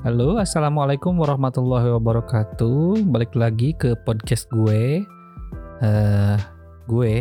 Halo, 0.00 0.40
assalamualaikum 0.40 1.12
warahmatullahi 1.20 1.92
wabarakatuh. 1.92 3.04
Balik 3.12 3.36
lagi 3.36 3.76
ke 3.76 3.92
podcast 4.00 4.48
gue. 4.48 5.04
Eh, 5.84 6.36
gue 6.88 7.20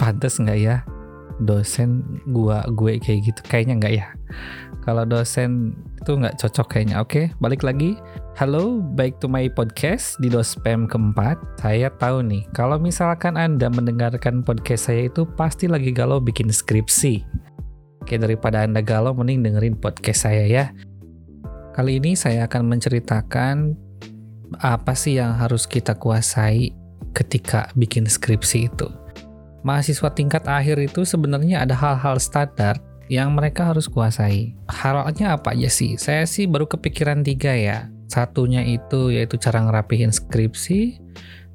pantas 0.00 0.40
nggak 0.40 0.56
ya 0.56 0.80
dosen 1.44 2.00
gua 2.32 2.64
gue 2.64 2.96
kayak 2.96 3.28
gitu? 3.28 3.40
Kayaknya 3.44 3.74
nggak 3.76 3.92
ya. 3.92 4.06
Kalau 4.88 5.04
dosen 5.04 5.76
itu 6.00 6.16
nggak 6.16 6.40
cocok 6.40 6.66
kayaknya. 6.72 6.96
Oke, 7.04 7.28
balik 7.44 7.60
lagi. 7.60 8.00
Halo, 8.40 8.80
baik 8.80 9.20
to 9.20 9.28
my 9.28 9.52
podcast 9.52 10.16
di 10.24 10.32
Dospem 10.32 10.88
keempat. 10.88 11.36
Saya 11.60 11.92
tahu 12.00 12.24
nih, 12.24 12.48
kalau 12.56 12.80
misalkan 12.80 13.36
Anda 13.36 13.68
mendengarkan 13.68 14.40
podcast 14.40 14.88
saya 14.88 15.12
itu 15.12 15.28
pasti 15.36 15.68
lagi 15.68 15.92
galau 15.92 16.24
bikin 16.24 16.48
skripsi. 16.48 17.20
Oke, 18.00 18.16
daripada 18.16 18.64
Anda 18.64 18.80
galau, 18.80 19.12
mending 19.12 19.44
dengerin 19.44 19.76
podcast 19.76 20.24
saya 20.24 20.48
ya. 20.48 20.72
Kali 21.72 21.96
ini 21.96 22.12
saya 22.12 22.44
akan 22.44 22.68
menceritakan 22.68 23.72
apa 24.60 24.92
sih 24.92 25.16
yang 25.16 25.32
harus 25.32 25.64
kita 25.64 25.96
kuasai 25.96 26.68
ketika 27.16 27.72
bikin 27.72 28.04
skripsi 28.04 28.68
itu. 28.68 28.92
Mahasiswa 29.64 30.12
tingkat 30.12 30.44
akhir 30.44 30.76
itu 30.76 31.08
sebenarnya 31.08 31.64
ada 31.64 31.72
hal-hal 31.72 32.20
standar 32.20 32.76
yang 33.08 33.32
mereka 33.32 33.72
harus 33.72 33.88
kuasai. 33.88 34.52
Halnya 34.68 35.40
apa 35.40 35.56
aja 35.56 35.72
sih? 35.72 35.96
Saya 35.96 36.28
sih 36.28 36.44
baru 36.44 36.68
kepikiran 36.68 37.24
tiga 37.24 37.56
ya. 37.56 37.88
Satunya 38.04 38.60
itu 38.68 39.08
yaitu 39.08 39.40
cara 39.40 39.64
ngerapihin 39.64 40.12
skripsi, 40.12 41.00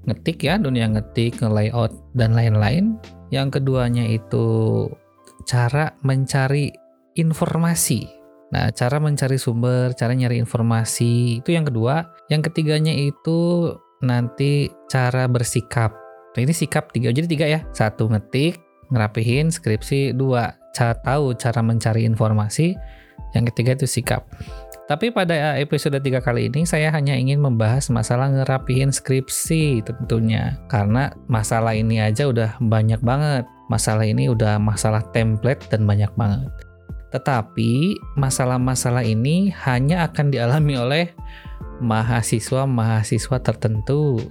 ngetik 0.10 0.50
ya, 0.50 0.58
dunia 0.58 0.90
ngetik, 0.90 1.38
nge-layout, 1.46 1.94
dan 2.18 2.34
lain-lain. 2.34 2.98
Yang 3.30 3.62
keduanya 3.62 4.10
itu 4.10 4.90
cara 5.46 5.94
mencari 6.02 6.74
informasi 7.14 8.17
Nah, 8.48 8.72
cara 8.72 8.98
mencari 9.04 9.36
sumber, 9.36 9.92
cara 9.92 10.16
nyari 10.16 10.40
informasi 10.40 11.44
itu 11.44 11.52
yang 11.52 11.68
kedua. 11.68 12.16
Yang 12.32 12.52
ketiganya 12.52 12.96
itu 12.96 13.72
nanti 14.00 14.72
cara 14.88 15.28
bersikap. 15.28 15.92
Nah, 16.36 16.40
ini 16.40 16.54
sikap 16.56 16.96
tiga, 16.96 17.12
jadi 17.12 17.28
tiga 17.28 17.46
ya. 17.50 17.60
Satu 17.76 18.08
ngetik, 18.08 18.62
ngerapihin 18.94 19.52
skripsi. 19.52 20.16
Dua, 20.16 20.56
cara 20.72 20.96
tahu 20.96 21.36
cara 21.36 21.60
mencari 21.60 22.08
informasi. 22.08 22.72
Yang 23.36 23.52
ketiga 23.52 23.72
itu 23.84 23.88
sikap. 23.90 24.24
Tapi 24.88 25.12
pada 25.12 25.60
episode 25.60 26.00
tiga 26.00 26.24
kali 26.24 26.48
ini 26.48 26.64
saya 26.64 26.88
hanya 26.96 27.12
ingin 27.12 27.44
membahas 27.44 27.92
masalah 27.92 28.32
ngerapihin 28.32 28.96
skripsi 28.96 29.84
tentunya. 29.84 30.56
Karena 30.72 31.12
masalah 31.28 31.76
ini 31.76 32.00
aja 32.00 32.32
udah 32.32 32.56
banyak 32.64 33.04
banget. 33.04 33.44
Masalah 33.68 34.08
ini 34.08 34.32
udah 34.32 34.56
masalah 34.56 35.04
template 35.12 35.68
dan 35.68 35.84
banyak 35.84 36.08
banget. 36.16 36.48
Tetapi 37.18 37.98
masalah-masalah 38.14 39.02
ini 39.02 39.50
hanya 39.66 40.06
akan 40.06 40.30
dialami 40.30 40.78
oleh 40.78 41.06
mahasiswa-mahasiswa 41.82 43.42
tertentu. 43.42 44.22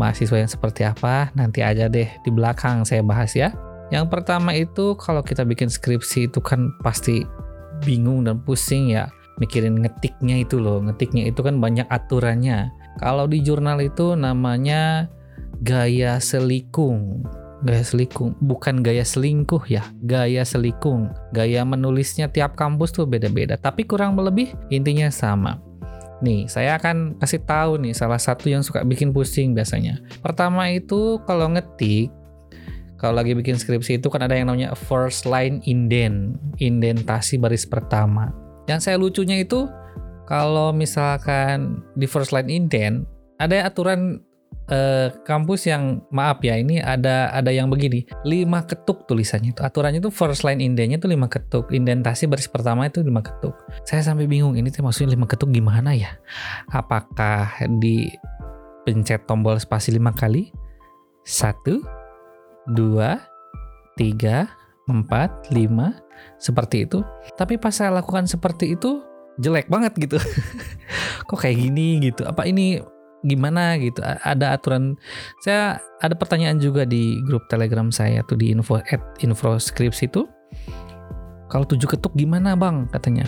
Mahasiswa 0.00 0.40
yang 0.40 0.48
seperti 0.48 0.88
apa 0.88 1.28
nanti 1.36 1.60
aja 1.60 1.84
deh 1.84 2.08
di 2.24 2.30
belakang 2.32 2.88
saya 2.88 3.04
bahas 3.04 3.36
ya. 3.36 3.52
Yang 3.92 4.08
pertama 4.08 4.56
itu 4.56 4.96
kalau 4.96 5.20
kita 5.20 5.44
bikin 5.44 5.68
skripsi 5.68 6.32
itu 6.32 6.40
kan 6.40 6.72
pasti 6.80 7.28
bingung 7.84 8.24
dan 8.24 8.40
pusing 8.40 8.88
ya 8.88 9.12
mikirin 9.36 9.84
ngetiknya 9.84 10.40
itu 10.48 10.56
loh. 10.56 10.80
Ngetiknya 10.80 11.28
itu 11.28 11.44
kan 11.44 11.60
banyak 11.60 11.84
aturannya. 11.92 12.72
Kalau 13.04 13.28
di 13.28 13.44
jurnal 13.44 13.84
itu 13.84 14.16
namanya 14.16 15.12
gaya 15.60 16.16
selikung 16.24 17.20
gaya 17.64 17.82
selikung. 17.82 18.36
Bukan 18.44 18.84
gaya 18.84 19.02
selingkuh 19.02 19.64
ya. 19.66 19.82
Gaya 20.04 20.44
selikung. 20.44 21.10
Gaya 21.32 21.64
menulisnya 21.64 22.28
tiap 22.28 22.54
kampus 22.54 22.92
tuh 22.92 23.08
beda-beda. 23.08 23.56
Tapi 23.56 23.88
kurang 23.88 24.14
lebih 24.14 24.52
intinya 24.68 25.08
sama. 25.08 25.58
Nih, 26.22 26.46
saya 26.46 26.78
akan 26.78 27.18
kasih 27.18 27.42
tahu 27.42 27.80
nih 27.80 27.92
salah 27.92 28.20
satu 28.20 28.46
yang 28.48 28.62
suka 28.62 28.84
bikin 28.86 29.10
pusing 29.10 29.52
biasanya. 29.52 29.98
Pertama 30.22 30.70
itu 30.70 31.20
kalau 31.26 31.50
ngetik, 31.52 32.08
kalau 32.96 33.20
lagi 33.20 33.36
bikin 33.36 33.58
skripsi 33.58 34.00
itu 34.00 34.08
kan 34.08 34.24
ada 34.24 34.32
yang 34.32 34.48
namanya 34.48 34.72
first 34.72 35.28
line 35.28 35.60
indent, 35.68 36.40
indentasi 36.62 37.36
baris 37.36 37.68
pertama. 37.68 38.32
Yang 38.64 38.80
saya 38.88 38.96
lucunya 38.96 39.42
itu 39.44 39.68
kalau 40.24 40.72
misalkan 40.72 41.84
di 41.98 42.08
first 42.08 42.32
line 42.32 42.48
indent 42.48 43.04
ada 43.36 43.68
aturan 43.68 44.24
eh, 44.70 45.12
kampus 45.24 45.68
yang 45.68 46.04
maaf 46.08 46.40
ya 46.40 46.56
ini 46.56 46.80
ada 46.80 47.32
ada 47.32 47.50
yang 47.52 47.68
begini. 47.68 48.08
Lima 48.24 48.64
ketuk 48.64 49.04
tulisannya 49.04 49.52
itu. 49.52 49.60
Aturannya 49.60 50.00
itu 50.00 50.12
first 50.12 50.46
line 50.46 50.60
indentnya 50.60 50.96
itu 50.96 51.08
lima 51.08 51.28
ketuk. 51.28 51.68
Indentasi 51.72 52.28
baris 52.28 52.48
pertama 52.48 52.88
itu 52.88 53.04
lima 53.04 53.20
ketuk. 53.20 53.52
Saya 53.84 54.04
sampai 54.04 54.24
bingung 54.24 54.56
ini 54.56 54.72
tuh 54.72 54.84
maksudnya 54.84 55.16
lima 55.16 55.28
ketuk 55.28 55.52
gimana 55.52 55.92
ya? 55.92 56.16
Apakah 56.72 57.52
di 57.80 58.08
pencet 58.88 59.24
tombol 59.28 59.60
spasi 59.60 59.92
lima 59.92 60.12
kali? 60.12 60.48
Satu 61.24 61.80
dua 62.72 63.20
tiga 63.96 64.48
empat 64.88 65.52
lima. 65.52 66.00
Seperti 66.38 66.86
itu. 66.86 67.02
Tapi 67.34 67.58
pas 67.58 67.74
saya 67.74 67.90
lakukan 67.90 68.30
seperti 68.30 68.78
itu 68.78 69.02
jelek 69.42 69.66
banget 69.66 69.98
gitu. 69.98 70.16
Kok 71.28 71.40
kayak 71.40 71.58
gini 71.58 71.98
gitu? 71.98 72.22
Apa 72.22 72.46
ini 72.46 72.78
gimana 73.24 73.80
gitu. 73.80 74.04
Ada 74.04 74.54
aturan. 74.54 75.00
Saya 75.40 75.80
ada 76.04 76.14
pertanyaan 76.14 76.60
juga 76.60 76.84
di 76.84 77.18
grup 77.24 77.48
telegram 77.48 77.88
saya 77.88 78.20
tuh 78.28 78.36
di 78.36 78.52
info 78.52 78.78
at 78.78 79.02
info 79.24 79.56
scripts 79.56 80.04
itu 80.04 80.28
kalau 81.48 81.64
tujuh 81.64 81.88
ketuk 81.88 82.12
gimana 82.14 82.54
bang? 82.54 82.86
Katanya. 82.92 83.24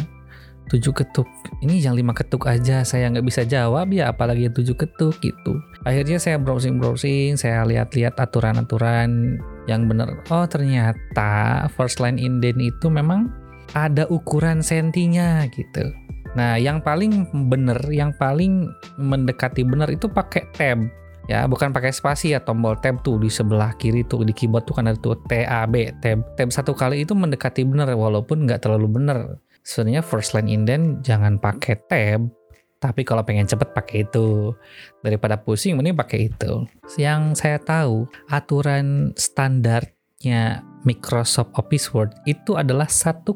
Tujuh 0.67 0.91
ketuk. 0.91 1.31
Ini 1.63 1.79
yang 1.79 1.95
lima 1.95 2.11
ketuk 2.11 2.51
aja 2.51 2.83
saya 2.83 3.07
nggak 3.07 3.23
bisa 3.23 3.47
jawab 3.47 3.87
ya 3.95 4.11
apalagi 4.11 4.51
yang 4.51 4.55
tujuh 4.55 4.75
ketuk 4.75 5.15
gitu. 5.23 5.63
Akhirnya 5.87 6.19
saya 6.19 6.43
browsing 6.43 6.83
browsing 6.83 7.39
saya 7.39 7.63
lihat-lihat 7.63 8.19
aturan-aturan 8.19 9.39
yang 9.71 9.87
benar. 9.87 10.27
Oh 10.27 10.43
ternyata 10.51 11.71
first 11.79 12.03
line 12.03 12.19
indent 12.19 12.59
itu 12.59 12.91
memang 12.91 13.31
ada 13.79 14.11
ukuran 14.11 14.59
sentinya 14.59 15.47
gitu 15.55 15.95
Nah, 16.37 16.61
yang 16.61 16.85
paling 16.85 17.33
benar, 17.49 17.81
yang 17.89 18.13
paling 18.13 18.69
mendekati 19.01 19.65
benar 19.65 19.89
itu 19.89 20.05
pakai 20.07 20.45
tab. 20.53 20.85
Ya, 21.27 21.43
bukan 21.51 21.75
pakai 21.75 21.91
spasi 21.91 22.37
ya 22.37 22.45
tombol 22.45 22.79
tab 22.79 23.03
tuh 23.03 23.19
di 23.19 23.27
sebelah 23.27 23.75
kiri 23.75 24.07
tuh 24.07 24.23
di 24.23 24.31
keyboard 24.31 24.63
tuh 24.63 24.79
kan 24.79 24.87
ada 24.87 25.01
tuh 25.01 25.19
tab, 25.27 25.73
tab. 26.05 26.19
Tab 26.39 26.49
satu 26.53 26.77
kali 26.77 27.03
itu 27.03 27.17
mendekati 27.17 27.67
benar 27.67 27.91
walaupun 27.97 28.47
nggak 28.47 28.63
terlalu 28.63 28.87
benar. 29.01 29.19
Sebenarnya 29.67 30.05
first 30.05 30.37
line 30.37 30.47
indent 30.47 31.03
jangan 31.03 31.43
pakai 31.43 31.75
tab, 31.91 32.31
tapi 32.79 33.03
kalau 33.03 33.25
pengen 33.25 33.49
cepet 33.49 33.73
pakai 33.75 34.07
itu 34.07 34.53
daripada 35.01 35.41
pusing 35.41 35.75
mending 35.75 35.97
pakai 35.97 36.31
itu. 36.31 36.69
Yang 37.01 37.43
saya 37.43 37.59
tahu 37.59 38.07
aturan 38.31 39.11
standarnya 39.19 40.63
Microsoft 40.87 41.51
Office 41.59 41.91
Word 41.91 42.15
itu 42.31 42.55
adalah 42.55 42.87
1,27 42.87 43.35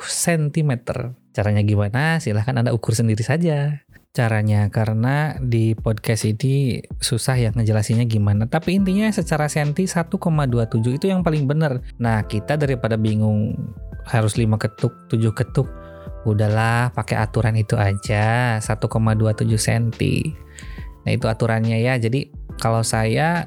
cm 0.00 0.72
Caranya 1.36 1.60
gimana? 1.60 2.16
Silahkan 2.16 2.56
Anda 2.56 2.72
ukur 2.72 2.96
sendiri 2.96 3.20
saja. 3.20 3.84
Caranya 4.16 4.72
karena 4.72 5.36
di 5.36 5.76
podcast 5.76 6.24
ini 6.24 6.80
susah 6.96 7.36
ya 7.36 7.52
ngejelasinnya 7.52 8.08
gimana. 8.08 8.48
Tapi 8.48 8.80
intinya 8.80 9.12
secara 9.12 9.44
senti 9.44 9.84
1,27 9.84 10.16
itu 10.96 11.12
yang 11.12 11.20
paling 11.20 11.44
benar. 11.44 11.84
Nah 12.00 12.24
kita 12.24 12.56
daripada 12.56 12.96
bingung 12.96 13.52
harus 14.08 14.40
5 14.40 14.56
ketuk, 14.56 14.96
7 15.12 15.36
ketuk. 15.36 15.68
Udahlah 16.24 16.96
pakai 16.96 17.20
aturan 17.20 17.60
itu 17.60 17.76
aja 17.76 18.56
1,27 18.56 19.44
cm. 19.60 19.92
Nah 21.04 21.10
itu 21.12 21.28
aturannya 21.28 21.84
ya. 21.84 22.00
Jadi 22.00 22.32
kalau 22.56 22.80
saya 22.80 23.44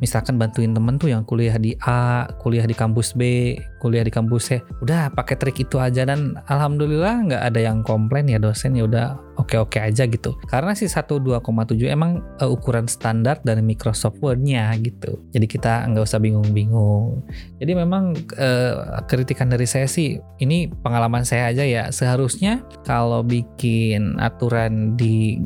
misalkan 0.00 0.40
bantuin 0.40 0.72
temen 0.72 0.96
tuh 0.96 1.12
yang 1.12 1.22
kuliah 1.28 1.54
di 1.60 1.76
A, 1.84 2.26
kuliah 2.40 2.64
di 2.64 2.72
kampus 2.72 3.12
B, 3.14 3.54
kuliah 3.78 4.02
di 4.02 4.10
kampus 4.10 4.42
C, 4.50 4.50
udah 4.80 5.12
pakai 5.12 5.36
trik 5.36 5.60
itu 5.60 5.76
aja 5.76 6.08
dan 6.08 6.40
alhamdulillah 6.48 7.30
nggak 7.30 7.42
ada 7.52 7.60
yang 7.60 7.84
komplain 7.84 8.26
ya 8.26 8.40
dosen 8.40 8.74
ya 8.74 8.88
udah 8.88 9.20
oke-oke 9.40 9.80
aja 9.80 10.04
gitu. 10.04 10.36
Karena 10.48 10.76
si 10.76 10.88
12,7 10.88 11.40
emang 11.88 12.20
uh, 12.40 12.50
ukuran 12.50 12.84
standar 12.88 13.40
dari 13.40 13.64
Microsoft 13.64 14.20
Word-nya 14.20 14.72
gitu. 14.80 15.20
Jadi 15.32 15.46
kita 15.48 15.88
nggak 15.88 16.04
usah 16.04 16.20
bingung-bingung. 16.20 17.24
Jadi 17.56 17.72
memang 17.72 18.12
uh, 18.36 19.00
kritikan 19.08 19.48
dari 19.48 19.64
saya 19.64 19.88
sih 19.88 20.20
ini 20.40 20.68
pengalaman 20.68 21.24
saya 21.24 21.52
aja 21.52 21.64
ya 21.64 21.88
seharusnya 21.88 22.64
kalau 22.84 23.24
bikin 23.24 24.20
aturan 24.20 24.96
di 24.96 25.40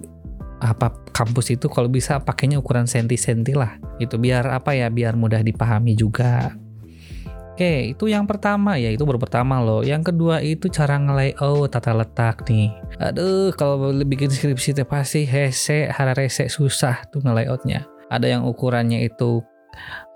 apa 0.65 0.97
kampus 1.13 1.53
itu 1.53 1.69
kalau 1.69 1.93
bisa 1.93 2.17
pakainya 2.25 2.57
ukuran 2.57 2.89
senti-senti 2.89 3.53
lah 3.53 3.77
itu 4.01 4.17
biar 4.17 4.49
apa 4.49 4.73
ya 4.73 4.89
biar 4.89 5.13
mudah 5.15 5.45
dipahami 5.45 5.93
juga 5.93 6.57
Oke, 7.55 7.95
itu 7.95 8.11
yang 8.11 8.27
pertama 8.27 8.75
ya, 8.83 8.91
itu 8.91 9.07
baru 9.07 9.15
pertama 9.15 9.63
loh. 9.63 9.87
Yang 9.87 10.11
kedua 10.11 10.43
itu 10.43 10.67
cara 10.67 10.99
nge-layout 10.99 11.71
tata 11.71 11.95
letak 11.95 12.43
nih. 12.51 12.75
Aduh, 12.99 13.55
kalau 13.55 13.95
bikin 13.95 14.27
skripsi 14.27 14.75
itu 14.75 14.83
pasti 14.83 15.23
hese, 15.23 15.87
hararese 15.87 16.51
susah 16.51 17.07
tuh 17.15 17.23
nge-layoutnya. 17.23 17.87
Ada 18.11 18.35
yang 18.35 18.43
ukurannya 18.43 19.07
itu 19.07 19.39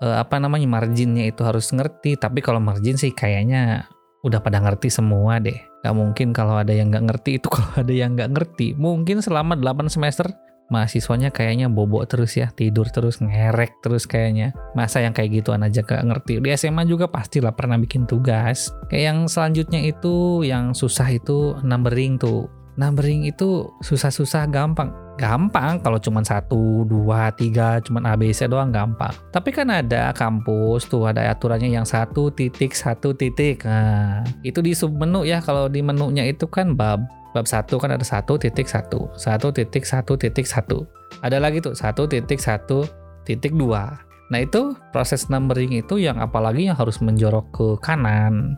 uh, 0.03 0.19
apa 0.19 0.35
namanya 0.35 0.67
marginnya 0.67 1.31
itu 1.31 1.47
harus 1.47 1.71
ngerti, 1.71 2.19
tapi 2.19 2.43
kalau 2.43 2.59
margin 2.59 2.99
sih 2.99 3.15
kayaknya 3.15 3.87
udah 4.27 4.43
pada 4.43 4.59
ngerti 4.59 4.91
semua 4.91 5.39
deh. 5.39 5.68
Gak 5.79 5.95
mungkin 5.95 6.35
kalau 6.35 6.59
ada 6.59 6.75
yang 6.75 6.91
nggak 6.91 7.05
ngerti 7.07 7.39
itu 7.39 7.47
kalau 7.55 7.71
ada 7.75 7.93
yang 7.93 8.15
nggak 8.15 8.31
ngerti. 8.35 8.75
Mungkin 8.75 9.23
selama 9.23 9.55
8 9.55 9.87
semester 9.87 10.27
mahasiswanya 10.69 11.33
kayaknya 11.33 11.65
bobok 11.67 12.05
terus 12.05 12.37
ya, 12.37 12.53
tidur 12.53 12.85
terus, 12.93 13.19
ngerek 13.19 13.81
terus 13.81 14.05
kayaknya. 14.05 14.53
Masa 14.77 15.01
yang 15.01 15.17
kayak 15.17 15.41
gituan 15.41 15.65
aja 15.65 15.81
gak 15.81 16.05
ngerti. 16.05 16.37
Di 16.39 16.53
SMA 16.55 16.85
juga 16.85 17.09
pastilah 17.09 17.51
pernah 17.57 17.75
bikin 17.81 18.05
tugas. 18.05 18.69
Kayak 18.87 19.03
yang 19.11 19.19
selanjutnya 19.25 19.81
itu, 19.81 20.45
yang 20.45 20.77
susah 20.77 21.09
itu 21.09 21.57
numbering 21.65 22.21
tuh. 22.21 22.47
Numbering 22.79 23.27
itu 23.27 23.67
susah-susah 23.83 24.47
gampang. 24.47 24.87
Gampang 25.19 25.83
kalau 25.83 25.99
cuma 25.99 26.23
satu, 26.23 26.87
dua, 26.87 27.27
tiga, 27.35 27.83
cuma 27.83 27.99
ABC 28.07 28.47
doang 28.47 28.71
gampang. 28.71 29.11
Tapi 29.35 29.51
kan 29.51 29.67
ada 29.67 30.15
kampus 30.15 30.87
tuh 30.87 31.11
ada 31.11 31.27
aturannya 31.27 31.67
yang 31.67 31.83
satu 31.83 32.31
titik 32.31 32.71
satu 32.71 33.11
titik. 33.11 33.67
Nah, 33.67 34.23
itu 34.47 34.63
di 34.63 34.71
sub 34.71 34.95
menu 34.95 35.27
ya. 35.27 35.43
Kalau 35.43 35.67
di 35.67 35.83
menunya 35.83 36.23
itu 36.23 36.47
kan 36.47 36.71
bab 36.71 37.03
bab 37.33 37.45
satu 37.45 37.77
kan 37.77 37.93
ada 37.93 38.01
satu 38.01 38.41
titik 38.41 38.65
satu 38.65 39.05
satu 39.13 39.53
titik 39.53 39.85
satu 39.85 40.17
titik 40.17 40.49
satu 40.49 40.85
ada 41.21 41.37
lagi 41.37 41.61
tuh 41.61 41.77
satu 41.77 42.09
titik 42.09 42.41
satu 42.41 42.85
titik 43.25 43.53
dua 43.53 44.01
nah 44.29 44.41
itu 44.41 44.73
proses 44.93 45.29
numbering 45.29 45.73
itu 45.77 46.01
yang 46.01 46.17
apalagi 46.17 46.69
yang 46.69 46.77
harus 46.77 47.01
menjorok 47.01 47.45
ke 47.53 47.67
kanan 47.85 48.57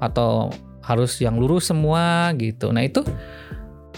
atau 0.00 0.52
harus 0.82 1.18
yang 1.22 1.38
lurus 1.38 1.70
semua 1.70 2.34
gitu. 2.36 2.74
Nah 2.74 2.82
itu 2.84 3.06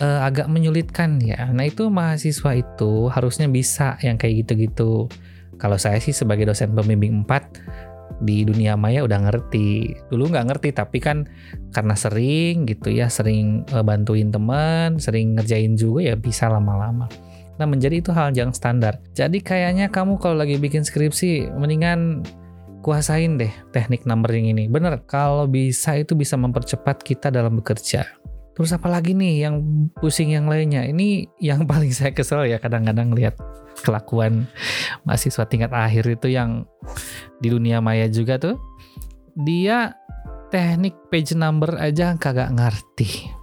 eh, 0.01 0.21
agak 0.23 0.47
menyulitkan 0.47 1.19
ya. 1.21 1.51
Nah 1.51 1.67
itu 1.67 1.89
mahasiswa 1.89 2.55
itu 2.55 3.09
harusnya 3.11 3.49
bisa 3.49 3.97
yang 4.05 4.21
kayak 4.21 4.45
gitu-gitu. 4.47 5.09
Kalau 5.57 5.79
saya 5.81 5.99
sih 5.99 6.13
sebagai 6.13 6.51
dosen 6.51 6.75
pembimbing 6.75 7.25
4 7.25 8.23
di 8.23 8.47
dunia 8.47 8.79
maya 8.79 9.03
udah 9.03 9.31
ngerti. 9.31 9.97
Dulu 10.13 10.31
nggak 10.31 10.47
ngerti 10.55 10.69
tapi 10.77 10.99
kan 11.03 11.27
karena 11.75 11.95
sering 11.99 12.69
gitu 12.69 12.93
ya 12.95 13.11
sering 13.11 13.67
uh, 13.75 13.83
bantuin 13.83 14.31
teman 14.31 15.03
sering 15.03 15.35
ngerjain 15.35 15.75
juga 15.75 16.13
ya 16.13 16.15
bisa 16.15 16.47
lama-lama. 16.47 17.11
Nah 17.55 17.67
menjadi 17.67 18.03
itu 18.03 18.11
hal 18.11 18.35
yang 18.35 18.51
standar. 18.51 18.99
Jadi 19.15 19.43
kayaknya 19.43 19.91
kamu 19.91 20.19
kalau 20.19 20.39
lagi 20.39 20.59
bikin 20.59 20.83
skripsi 20.83 21.55
mendingan 21.55 22.23
kuasain 22.85 23.41
deh 23.41 23.51
teknik 23.73 24.05
numbering 24.05 24.53
ini 24.53 24.69
bener 24.69 25.01
kalau 25.09 25.49
bisa 25.49 25.97
itu 25.97 26.13
bisa 26.13 26.37
mempercepat 26.37 27.01
kita 27.01 27.33
dalam 27.33 27.57
bekerja 27.57 28.05
Terus 28.55 28.71
apa 28.71 28.87
lagi 28.87 29.19
nih 29.19 29.45
yang 29.45 29.55
pusing 29.99 30.31
yang 30.31 30.47
lainnya? 30.47 30.87
Ini 30.87 31.27
yang 31.43 31.67
paling 31.71 31.91
saya 31.91 32.15
kesel 32.15 32.47
ya 32.47 32.63
kadang-kadang 32.63 33.13
lihat 33.13 33.37
kelakuan 33.83 34.47
mahasiswa 35.03 35.45
tingkat 35.51 35.75
akhir 35.75 36.07
itu 36.07 36.31
yang 36.31 36.63
di 37.43 37.51
dunia 37.51 37.83
maya 37.83 38.07
juga 38.07 38.39
tuh. 38.39 38.57
Dia 39.35 39.99
teknik 40.55 40.95
page 41.11 41.35
number 41.35 41.75
aja 41.83 42.15
kagak 42.15 42.55
ngerti. 42.55 43.35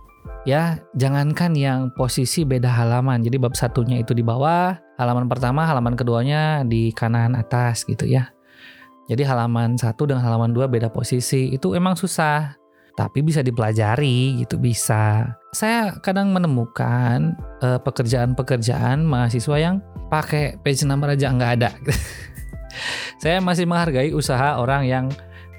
Ya, 0.42 0.82
jangankan 0.98 1.54
yang 1.54 1.94
posisi 1.94 2.42
beda 2.42 2.72
halaman. 2.72 3.22
Jadi 3.22 3.38
bab 3.38 3.54
satunya 3.54 4.02
itu 4.02 4.18
di 4.18 4.26
bawah, 4.26 4.74
halaman 4.98 5.30
pertama, 5.30 5.70
halaman 5.70 5.94
keduanya 5.94 6.66
di 6.66 6.90
kanan 6.98 7.38
atas 7.38 7.86
gitu 7.86 8.10
ya. 8.10 8.34
Jadi 9.12 9.28
halaman 9.28 9.76
satu 9.76 10.08
dengan 10.08 10.24
halaman 10.24 10.56
dua 10.56 10.72
beda 10.72 10.88
posisi. 10.88 11.52
Itu 11.52 11.76
emang 11.76 12.00
susah 12.00 12.56
tapi 12.96 13.24
bisa 13.24 13.44
dipelajari 13.44 14.40
gitu 14.44 14.56
bisa. 14.60 15.36
Saya 15.52 15.96
kadang 16.00 16.32
menemukan 16.32 17.36
pekerjaan 17.60 17.84
pekerjaan-pekerjaan 17.84 19.04
mahasiswa 19.04 19.56
yang 19.60 19.76
pakai 20.08 20.60
page 20.64 20.84
number 20.88 21.12
aja 21.12 21.32
nggak 21.32 21.52
ada. 21.60 21.70
saya 23.24 23.44
masih 23.44 23.68
menghargai 23.68 24.16
usaha 24.16 24.60
orang 24.60 24.88
yang 24.88 25.06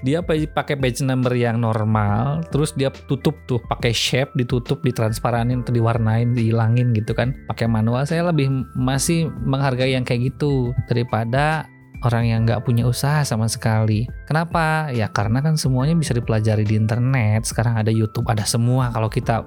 dia 0.03 0.19
pakai 0.25 0.75
page 0.75 0.99
number 1.07 1.31
yang 1.39 1.63
normal, 1.63 2.43
terus 2.51 2.75
dia 2.75 2.91
tutup 3.07 3.39
tuh 3.47 3.63
pakai 3.71 3.95
shape, 3.95 4.35
ditutup, 4.35 4.83
ditransparanin, 4.83 5.63
atau 5.63 5.71
diwarnain, 5.71 6.35
dihilangin 6.35 6.91
gitu 6.91 7.15
kan, 7.15 7.31
pakai 7.47 7.71
manual. 7.71 8.03
Saya 8.03 8.27
lebih 8.27 8.51
masih 8.75 9.31
menghargai 9.47 9.95
yang 9.95 10.03
kayak 10.03 10.35
gitu 10.35 10.75
daripada 10.91 11.71
orang 12.03 12.25
yang 12.29 12.41
nggak 12.47 12.63
punya 12.67 12.87
usaha 12.87 13.23
sama 13.23 13.47
sekali. 13.47 14.07
Kenapa? 14.27 14.91
Ya 14.91 15.11
karena 15.11 15.43
kan 15.43 15.55
semuanya 15.59 15.95
bisa 15.95 16.13
dipelajari 16.13 16.67
di 16.67 16.79
internet. 16.79 17.47
Sekarang 17.47 17.79
ada 17.79 17.91
YouTube, 17.91 18.27
ada 18.29 18.47
semua. 18.47 18.91
Kalau 18.91 19.09
kita 19.11 19.43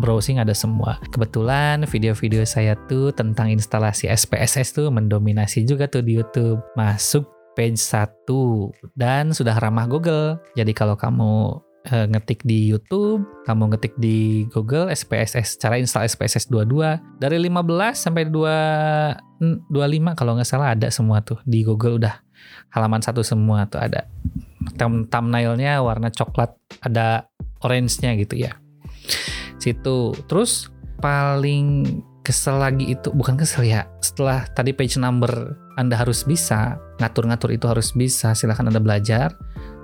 browsing 0.00 0.38
ada 0.38 0.52
semua. 0.52 1.00
Kebetulan 1.08 1.88
video-video 1.88 2.44
saya 2.44 2.76
tuh 2.90 3.14
tentang 3.16 3.48
instalasi 3.48 4.10
SPSS 4.12 4.76
tuh 4.76 4.92
mendominasi 4.92 5.64
juga 5.64 5.88
tuh 5.88 6.04
di 6.04 6.20
YouTube. 6.20 6.60
Masuk 6.76 7.24
page 7.58 7.80
1 7.80 8.28
dan 8.94 9.32
sudah 9.34 9.56
ramah 9.58 9.88
Google. 9.88 10.38
Jadi 10.54 10.72
kalau 10.76 10.94
kamu 10.94 11.58
uh, 11.88 12.06
ngetik 12.10 12.44
di 12.44 12.68
YouTube, 12.68 13.24
kamu 13.48 13.72
ngetik 13.72 13.96
di 13.96 14.44
Google 14.52 14.92
SPSS, 14.92 15.56
cara 15.56 15.80
install 15.80 16.04
SPSS 16.04 16.52
22 16.52 17.20
dari 17.22 17.40
15 17.40 17.96
sampai 17.96 18.28
2 18.28 19.72
25 19.72 20.18
kalau 20.20 20.36
nggak 20.36 20.48
salah 20.48 20.76
ada 20.76 20.92
semua 20.92 21.24
tuh 21.24 21.40
di 21.48 21.64
Google 21.64 21.96
udah 21.96 22.20
halaman 22.76 23.00
satu 23.00 23.24
semua 23.24 23.64
tuh 23.64 23.80
ada. 23.80 24.04
Thumbnailnya 24.80 25.80
warna 25.80 26.12
coklat, 26.12 26.52
ada 26.84 27.28
orange-nya 27.64 28.16
gitu 28.20 28.36
ya. 28.36 28.60
Situ. 29.56 30.12
Terus 30.28 30.68
paling 31.00 31.84
kesel 32.20 32.60
lagi 32.60 32.92
itu 32.92 33.08
bukan 33.16 33.40
kesel 33.40 33.64
ya 33.64 33.88
setelah 34.04 34.44
tadi 34.52 34.76
page 34.76 35.00
number 35.00 35.56
anda 35.80 35.96
harus 35.96 36.28
bisa 36.28 36.76
ngatur-ngatur 37.00 37.56
itu 37.56 37.64
harus 37.64 37.96
bisa 37.96 38.36
silahkan 38.36 38.68
anda 38.68 38.78
belajar 38.78 39.32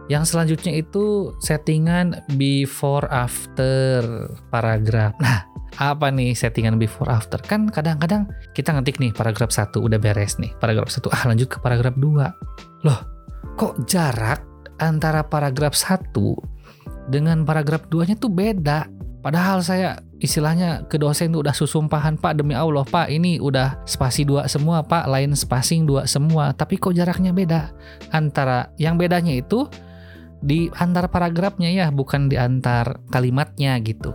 yang 0.06 0.22
selanjutnya 0.22 0.78
itu 0.78 1.34
settingan 1.42 2.22
before 2.38 3.10
after 3.10 4.30
paragraf. 4.54 5.18
Nah, 5.18 5.42
apa 5.82 6.14
nih 6.14 6.32
settingan 6.32 6.78
before 6.78 7.10
after? 7.10 7.42
Kan 7.42 7.66
kadang-kadang 7.68 8.30
kita 8.54 8.70
ngetik 8.70 9.02
nih 9.02 9.10
paragraf 9.10 9.50
1 9.50 9.74
udah 9.74 9.98
beres 9.98 10.38
nih. 10.38 10.54
Paragraf 10.62 10.88
1 10.88 11.10
ah 11.10 11.22
lanjut 11.26 11.48
ke 11.50 11.58
paragraf 11.58 11.98
2. 11.98 12.86
Loh, 12.86 13.00
kok 13.58 13.74
jarak 13.90 14.46
antara 14.78 15.26
paragraf 15.26 15.74
1 15.74 16.14
dengan 17.10 17.42
paragraf 17.42 17.90
2-nya 17.90 18.14
tuh 18.14 18.30
beda? 18.30 18.86
Padahal 19.26 19.58
saya 19.58 19.98
istilahnya 20.22 20.86
ke 20.86 21.02
dosen 21.02 21.34
tuh 21.34 21.42
udah 21.42 21.50
susumpahan 21.50 22.14
Pak 22.14 22.40
demi 22.40 22.54
Allah 22.54 22.86
Pak 22.86 23.10
ini 23.10 23.36
udah 23.36 23.84
spasi 23.84 24.24
dua 24.24 24.48
semua 24.48 24.80
Pak 24.80 25.10
lain 25.10 25.36
spacing 25.36 25.84
dua 25.84 26.08
semua 26.08 26.56
tapi 26.56 26.80
kok 26.80 26.96
jaraknya 26.96 27.36
beda 27.36 27.74
antara 28.16 28.72
yang 28.80 28.96
bedanya 28.96 29.36
itu 29.36 29.68
di 30.46 30.70
antar 30.78 31.10
paragrafnya 31.10 31.68
ya, 31.74 31.90
bukan 31.90 32.30
di 32.30 32.38
antar 32.38 33.02
kalimatnya 33.10 33.74
gitu. 33.82 34.14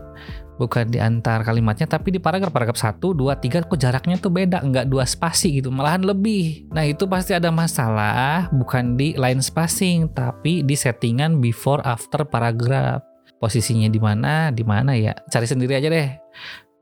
Bukan 0.56 0.94
di 0.94 1.02
antar 1.02 1.42
kalimatnya, 1.42 1.90
tapi 1.90 2.14
di 2.14 2.22
paragraf 2.22 2.54
paragraf 2.54 2.78
1, 2.78 3.02
2, 3.02 3.34
3 3.34 3.66
kok 3.66 3.76
jaraknya 3.82 4.16
tuh 4.22 4.30
beda, 4.30 4.62
nggak 4.62 4.88
dua 4.88 5.10
spasi 5.10 5.58
gitu, 5.60 5.74
malahan 5.74 6.06
lebih. 6.06 6.70
Nah 6.70 6.86
itu 6.86 7.10
pasti 7.10 7.34
ada 7.34 7.50
masalah, 7.50 8.48
bukan 8.54 8.94
di 8.94 9.18
line 9.18 9.42
spacing, 9.42 10.14
tapi 10.14 10.62
di 10.62 10.78
settingan 10.78 11.42
before 11.42 11.82
after 11.84 12.24
paragraf. 12.24 13.04
Posisinya 13.42 13.90
di 13.90 13.98
mana, 13.98 14.54
di 14.54 14.62
mana 14.62 14.94
ya, 14.94 15.18
cari 15.34 15.50
sendiri 15.50 15.74
aja 15.74 15.90
deh 15.90 16.10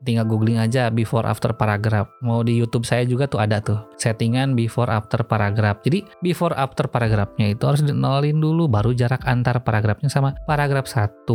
tinggal 0.04 0.24
googling 0.24 0.60
aja 0.60 0.88
before 0.88 1.28
after 1.28 1.52
paragraph. 1.52 2.08
Mau 2.24 2.40
di 2.40 2.56
YouTube 2.56 2.88
saya 2.88 3.04
juga 3.04 3.28
tuh 3.28 3.40
ada 3.40 3.60
tuh 3.60 3.80
settingan 4.00 4.56
before 4.56 4.88
after 4.88 5.20
paragraph. 5.24 5.80
Jadi 5.84 6.04
before 6.24 6.56
after 6.56 6.88
paragraphnya 6.88 7.52
itu 7.52 7.64
harus 7.68 7.84
dinolin 7.84 8.40
dulu 8.40 8.66
baru 8.66 8.96
jarak 8.96 9.24
antar 9.28 9.60
paragrafnya 9.60 10.08
sama 10.08 10.36
paragraf 10.48 10.88
1, 10.88 11.28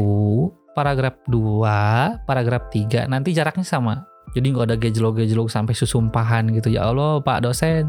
paragraf 0.74 1.16
2, 1.30 2.26
paragraf 2.26 2.64
3 2.74 3.10
nanti 3.10 3.32
jaraknya 3.32 3.66
sama. 3.66 4.06
Jadi 4.36 4.52
nggak 4.52 4.68
ada 4.68 4.76
gejlok-gejlok 4.76 5.48
sampai 5.48 5.72
susumpahan 5.72 6.52
gitu. 6.52 6.68
Ya 6.68 6.84
Allah, 6.92 7.24
Pak 7.24 7.48
dosen, 7.48 7.88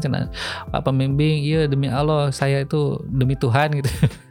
Pak 0.71 0.81
pembimbing, 0.85 1.43
iya 1.43 1.67
demi 1.67 1.91
Allah 1.91 2.31
saya 2.31 2.63
itu 2.63 3.03
demi 3.11 3.35
Tuhan 3.35 3.83
gitu. 3.83 3.91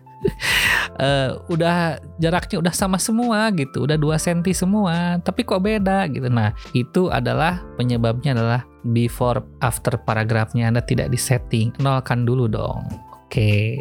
uh, 0.98 1.38
udah 1.54 2.00
jaraknya 2.20 2.60
udah 2.62 2.74
sama 2.74 2.96
semua 3.00 3.50
gitu, 3.54 3.84
udah 3.84 3.96
2 3.98 4.16
cm 4.16 4.40
semua, 4.52 5.20
tapi 5.22 5.42
kok 5.46 5.62
beda 5.62 6.08
gitu. 6.10 6.28
Nah, 6.28 6.52
itu 6.72 7.08
adalah 7.12 7.62
penyebabnya 7.76 8.36
adalah 8.36 8.60
before 8.92 9.42
after 9.62 9.98
paragrafnya 9.98 10.70
Anda 10.70 10.82
tidak 10.82 11.10
disetting. 11.10 11.74
Nolkan 11.82 12.22
dulu 12.28 12.46
dong. 12.46 12.86
Oke. 13.26 13.76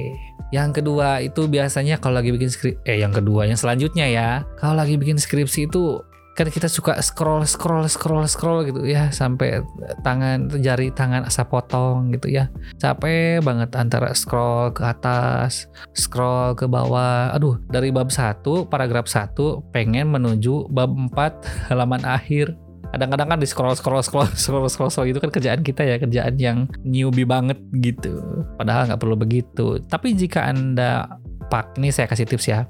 Yang 0.53 0.81
kedua 0.81 1.19
itu 1.25 1.49
biasanya 1.49 1.97
kalau 1.97 2.21
lagi 2.21 2.29
bikin 2.29 2.49
skrip 2.53 2.77
eh 2.85 3.01
yang 3.01 3.11
kedua 3.11 3.49
yang 3.49 3.57
selanjutnya 3.57 4.05
ya. 4.07 4.29
Kalau 4.61 4.77
lagi 4.77 4.95
bikin 4.95 5.17
skripsi 5.17 5.67
itu 5.69 5.99
kan 6.35 6.51
kita 6.51 6.67
suka 6.67 6.99
scroll 6.99 7.47
scroll 7.47 7.87
scroll 7.87 8.27
scroll 8.27 8.67
gitu 8.67 8.83
ya. 8.83 9.07
Sampai 9.09 9.63
tangan 10.03 10.51
jari 10.59 10.91
tangan 10.91 11.23
asa 11.23 11.47
potong 11.47 12.11
gitu 12.11 12.27
ya. 12.27 12.51
Capek 12.75 13.39
banget 13.39 13.71
antara 13.79 14.11
scroll 14.11 14.75
ke 14.75 14.83
atas 14.83 15.71
scroll 15.95 16.53
ke 16.59 16.67
bawah. 16.67 17.31
Aduh 17.31 17.63
dari 17.71 17.89
bab 17.89 18.11
1 18.11 18.43
paragraf 18.67 19.07
1 19.07 19.31
pengen 19.71 20.11
menuju 20.11 20.67
bab 20.67 20.91
4 20.91 21.15
halaman 21.71 22.03
akhir. 22.03 22.51
Kadang-kadang 22.91 23.27
kan 23.35 23.39
di 23.39 23.47
scroll 23.47 23.75
scroll 23.79 24.03
scroll 24.03 24.27
scroll 24.43 24.67
scroll 24.67 24.91
scroll 24.91 25.07
itu 25.07 25.23
kan 25.23 25.31
kerjaan 25.31 25.63
kita 25.63 25.87
ya 25.87 25.95
kerjaan 26.03 26.35
yang 26.35 26.67
newbie 26.83 27.23
banget 27.23 27.57
gitu. 27.79 28.19
Padahal 28.59 28.91
nggak 28.91 28.99
perlu 28.99 29.15
begitu. 29.15 29.79
Tapi 29.87 30.11
jika 30.19 30.51
anda 30.51 31.07
pak 31.47 31.79
nih 31.79 31.93
saya 31.93 32.11
kasih 32.11 32.27
tips 32.27 32.47
ya 32.49 32.67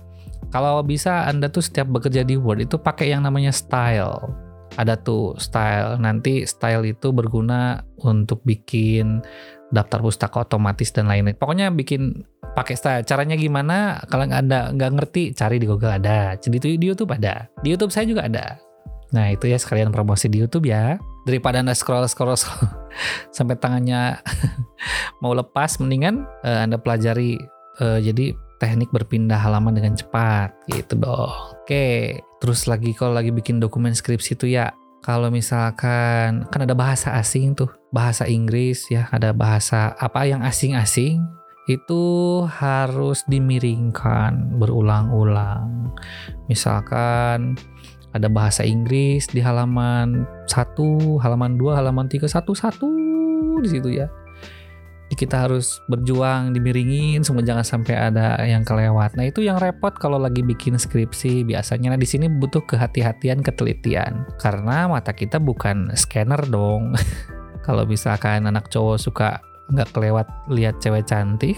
Kalau 0.55 0.79
bisa 0.87 1.27
Anda 1.27 1.51
tuh 1.51 1.59
setiap 1.59 1.91
bekerja 1.91 2.23
di 2.23 2.39
Word 2.39 2.71
itu 2.71 2.79
pakai 2.79 3.11
yang 3.11 3.27
namanya 3.27 3.51
style. 3.51 4.23
Ada 4.79 4.95
tuh 4.95 5.35
style. 5.35 5.99
Nanti 5.99 6.47
style 6.47 6.95
itu 6.95 7.11
berguna 7.11 7.83
untuk 7.99 8.39
bikin 8.47 9.19
daftar 9.75 9.99
pustaka 9.99 10.47
otomatis 10.47 10.95
dan 10.95 11.11
lain-lain. 11.11 11.35
Pokoknya 11.35 11.75
bikin 11.75 12.23
pakai 12.55 12.79
style. 12.79 13.03
Caranya 13.03 13.35
gimana? 13.35 13.99
Kalau 14.07 14.31
ada 14.31 14.71
nggak 14.71 14.91
ngerti, 14.95 15.35
cari 15.35 15.59
di 15.59 15.67
Google 15.67 15.99
ada. 15.99 16.39
Jadi 16.39 16.55
itu 16.55 16.67
di 16.79 16.87
YouTube 16.87 17.11
ada. 17.11 17.51
Di 17.59 17.75
YouTube 17.75 17.91
saya 17.91 18.07
juga 18.07 18.23
ada. 18.23 18.55
Nah 19.11 19.35
itu 19.35 19.51
ya 19.51 19.59
sekalian 19.59 19.91
promosi 19.91 20.31
di 20.31 20.39
YouTube 20.39 20.71
ya. 20.71 20.95
Daripada 21.27 21.59
anda 21.59 21.75
scroll 21.75 22.07
scroll, 22.07 22.39
scroll 22.39 22.71
sampai 23.35 23.59
tangannya 23.59 24.23
mau 25.21 25.35
lepas, 25.35 25.83
mendingan 25.83 26.23
uh, 26.47 26.63
anda 26.63 26.79
pelajari. 26.79 27.35
Uh, 27.75 27.99
jadi 27.99 28.31
teknik 28.65 28.89
berpindah 28.89 29.37
halaman 29.37 29.77
dengan 29.77 29.93
cepat 29.93 30.57
gitu 30.73 30.97
dong. 30.97 31.29
Oke, 31.61 32.17
terus 32.41 32.65
lagi 32.65 32.97
kalau 32.97 33.13
lagi 33.13 33.29
bikin 33.29 33.61
dokumen 33.61 33.93
skripsi 33.93 34.33
itu 34.33 34.57
ya 34.57 34.73
kalau 35.05 35.29
misalkan 35.29 36.49
kan 36.49 36.61
ada 36.65 36.73
bahasa 36.73 37.13
asing 37.21 37.53
tuh, 37.53 37.69
bahasa 37.93 38.25
Inggris 38.25 38.89
ya, 38.89 39.05
ada 39.13 39.29
bahasa 39.37 39.93
apa 40.01 40.25
yang 40.25 40.41
asing-asing 40.41 41.21
itu 41.69 42.05
harus 42.49 43.21
dimiringkan 43.29 44.57
berulang-ulang. 44.57 45.93
Misalkan 46.49 47.53
ada 48.17 48.25
bahasa 48.33 48.65
Inggris 48.65 49.29
di 49.29 49.45
halaman 49.45 50.25
1, 50.49 51.21
halaman 51.21 51.53
2, 51.61 51.77
halaman 51.77 52.09
3, 52.09 52.25
satu-satu 52.25 52.89
di 53.61 53.69
situ 53.69 54.01
ya. 54.01 54.09
Kita 55.15 55.47
harus 55.47 55.79
berjuang 55.87 56.51
dimiringin 56.51 57.23
semua 57.23 57.41
jangan 57.41 57.63
sampai 57.63 57.95
ada 57.95 58.39
yang 58.43 58.61
kelewat. 58.67 59.15
Nah, 59.15 59.25
itu 59.25 59.41
yang 59.41 59.57
repot 59.57 59.95
kalau 59.95 60.19
lagi 60.19 60.43
bikin 60.43 60.75
skripsi 60.75 61.47
biasanya. 61.47 61.95
Nah, 61.95 61.99
di 61.99 62.07
sini 62.07 62.27
butuh 62.27 62.61
kehati-hatian, 62.67 63.39
ketelitian. 63.39 64.27
Karena 64.37 64.91
mata 64.91 65.15
kita 65.15 65.39
bukan 65.39 65.95
scanner 65.95 66.43
dong. 66.45 66.93
kalau 67.65 67.87
misalkan 67.89 68.45
anak 68.45 68.69
cowok 68.69 68.97
suka 69.01 69.41
nggak 69.71 69.89
kelewat 69.93 70.27
lihat 70.49 70.77
cewek 70.83 71.07
cantik, 71.09 71.57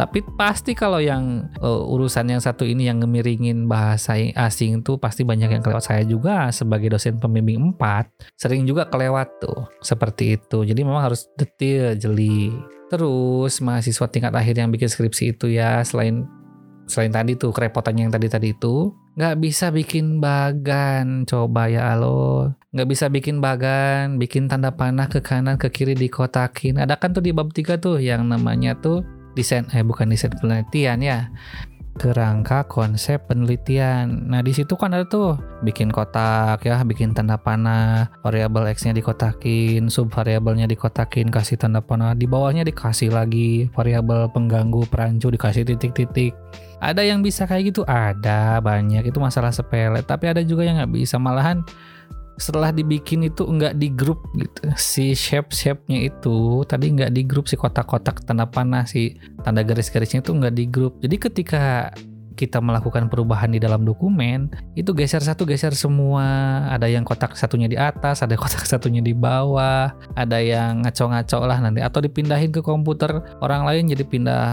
tapi 0.00 0.24
pasti 0.24 0.72
kalau 0.72 0.96
yang 0.96 1.52
uh, 1.60 1.84
urusan 1.84 2.32
yang 2.32 2.40
satu 2.40 2.64
ini 2.64 2.88
yang 2.88 3.04
ngemiringin 3.04 3.68
bahasa 3.68 4.16
asing 4.16 4.80
tuh 4.80 4.96
pasti 4.96 5.28
banyak 5.28 5.52
yang 5.52 5.60
kelewat 5.60 5.84
saya 5.84 6.08
juga 6.08 6.48
sebagai 6.56 6.96
dosen 6.96 7.20
pembimbing 7.20 7.76
4 7.76 8.40
sering 8.40 8.64
juga 8.64 8.88
kelewat 8.88 9.28
tuh 9.44 9.68
seperti 9.84 10.40
itu. 10.40 10.64
Jadi 10.64 10.80
memang 10.80 11.04
harus 11.04 11.28
detail, 11.36 12.00
jeli. 12.00 12.48
Terus 12.88 13.60
mahasiswa 13.60 14.08
tingkat 14.08 14.32
akhir 14.32 14.56
yang 14.56 14.72
bikin 14.72 14.88
skripsi 14.88 15.36
itu 15.36 15.52
ya 15.52 15.84
selain 15.84 16.24
selain 16.88 17.12
tadi 17.12 17.36
tuh 17.36 17.52
kerepotannya 17.52 18.08
yang 18.08 18.14
tadi 18.16 18.26
tadi 18.32 18.48
itu 18.56 18.96
nggak 19.20 19.36
bisa 19.36 19.68
bikin 19.68 20.18
bagan 20.18 21.28
coba 21.28 21.68
ya 21.68 21.94
alo 21.94 22.50
nggak 22.70 22.86
bisa 22.86 23.10
bikin 23.10 23.42
bagan 23.42 24.14
bikin 24.14 24.46
tanda 24.46 24.70
panah 24.70 25.10
ke 25.10 25.18
kanan 25.18 25.58
ke 25.58 25.66
kiri 25.74 25.98
dikotakin. 25.98 26.78
Ada 26.78 26.94
kan 26.94 27.10
tuh 27.10 27.22
di 27.22 27.34
bab 27.34 27.50
tiga 27.50 27.74
tuh 27.74 27.98
yang 27.98 28.30
namanya 28.30 28.78
tuh 28.78 29.02
desain 29.34 29.66
eh 29.74 29.82
bukan 29.82 30.06
desain 30.06 30.30
penelitian 30.38 31.02
ya. 31.02 31.18
Kerangka 31.98 32.64
konsep 32.70 33.26
penelitian. 33.26 34.30
Nah, 34.30 34.40
di 34.40 34.54
situ 34.54 34.72
kan 34.78 34.94
ada 34.94 35.04
tuh 35.04 35.36
bikin 35.66 35.90
kotak 35.90 36.62
ya, 36.64 36.80
bikin 36.86 37.12
tanda 37.12 37.36
panah, 37.36 38.08
variabel 38.24 38.72
x-nya 38.72 38.94
dikotakin, 38.96 39.90
sub 39.92 40.08
variabelnya 40.08 40.64
dikotakin, 40.70 41.28
kasih 41.28 41.60
tanda 41.60 41.82
panah, 41.82 42.16
di 42.16 42.24
bawahnya 42.24 42.64
dikasih 42.64 43.12
lagi 43.12 43.68
variabel 43.74 44.32
pengganggu 44.32 44.86
perancu 44.88 45.28
dikasih 45.34 45.66
titik-titik. 45.66 46.32
Ada 46.80 47.04
yang 47.04 47.20
bisa 47.20 47.44
kayak 47.44 47.74
gitu, 47.74 47.82
ada 47.84 48.62
banyak. 48.64 49.04
Itu 49.04 49.20
masalah 49.20 49.52
sepele, 49.52 50.00
tapi 50.00 50.30
ada 50.30 50.40
juga 50.40 50.64
yang 50.64 50.80
nggak 50.80 50.94
bisa. 50.94 51.20
Malahan 51.20 51.66
setelah 52.40 52.72
dibikin 52.72 53.28
itu 53.28 53.44
enggak 53.44 53.76
di 53.76 53.92
grup 53.92 54.24
gitu. 54.34 54.72
Si 54.80 55.12
shape 55.12 55.52
shape 55.52 55.84
nya 55.92 56.08
itu 56.08 56.64
tadi 56.64 56.88
enggak 56.88 57.12
di 57.12 57.22
grup 57.28 57.46
si 57.46 57.60
kotak-kotak 57.60 58.24
tanda 58.24 58.48
panah 58.48 58.88
si 58.88 59.20
tanda 59.44 59.60
garis-garisnya 59.60 60.24
itu 60.24 60.32
enggak 60.32 60.56
di 60.56 60.64
grup. 60.64 60.96
Jadi 61.04 61.16
ketika 61.20 61.92
kita 62.40 62.56
melakukan 62.64 63.12
perubahan 63.12 63.52
di 63.52 63.60
dalam 63.60 63.84
dokumen 63.84 64.48
itu 64.72 64.96
geser 64.96 65.20
satu 65.20 65.44
geser 65.44 65.76
semua. 65.76 66.24
Ada 66.72 66.88
yang 66.88 67.04
kotak 67.04 67.36
satunya 67.36 67.68
di 67.68 67.76
atas 67.76 68.24
ada 68.24 68.32
kotak 68.40 68.64
satunya 68.64 69.04
di 69.04 69.12
bawah 69.12 69.92
ada 70.16 70.40
yang 70.40 70.80
ngaco-ngaco 70.80 71.44
lah 71.44 71.60
nanti. 71.60 71.84
Atau 71.84 72.00
dipindahin 72.00 72.48
ke 72.48 72.64
komputer 72.64 73.20
orang 73.44 73.68
lain 73.68 73.92
jadi 73.92 74.04
pindah 74.08 74.44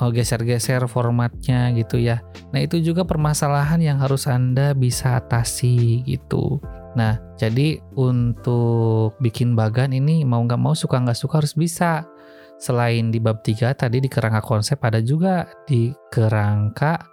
oh, 0.00 0.08
geser-geser 0.08 0.88
formatnya 0.88 1.76
gitu 1.76 2.00
ya. 2.00 2.24
Nah 2.56 2.64
itu 2.64 2.80
juga 2.80 3.04
permasalahan 3.04 3.84
yang 3.84 4.00
harus 4.00 4.24
anda 4.24 4.72
bisa 4.72 5.20
atasi 5.20 6.00
gitu 6.08 6.64
Nah, 6.96 7.20
jadi 7.36 7.76
untuk 7.94 9.20
bikin 9.20 9.52
bagan 9.52 9.92
ini 9.92 10.24
mau 10.24 10.40
nggak 10.40 10.58
mau 10.58 10.72
suka 10.72 10.96
nggak 10.96 11.20
suka 11.20 11.44
harus 11.44 11.52
bisa. 11.52 12.08
Selain 12.56 13.12
di 13.12 13.20
bab 13.20 13.44
3 13.44 13.76
tadi 13.76 14.00
di 14.00 14.08
kerangka 14.08 14.40
konsep 14.40 14.80
ada 14.80 15.04
juga 15.04 15.44
di 15.68 15.92
kerangka 16.08 17.04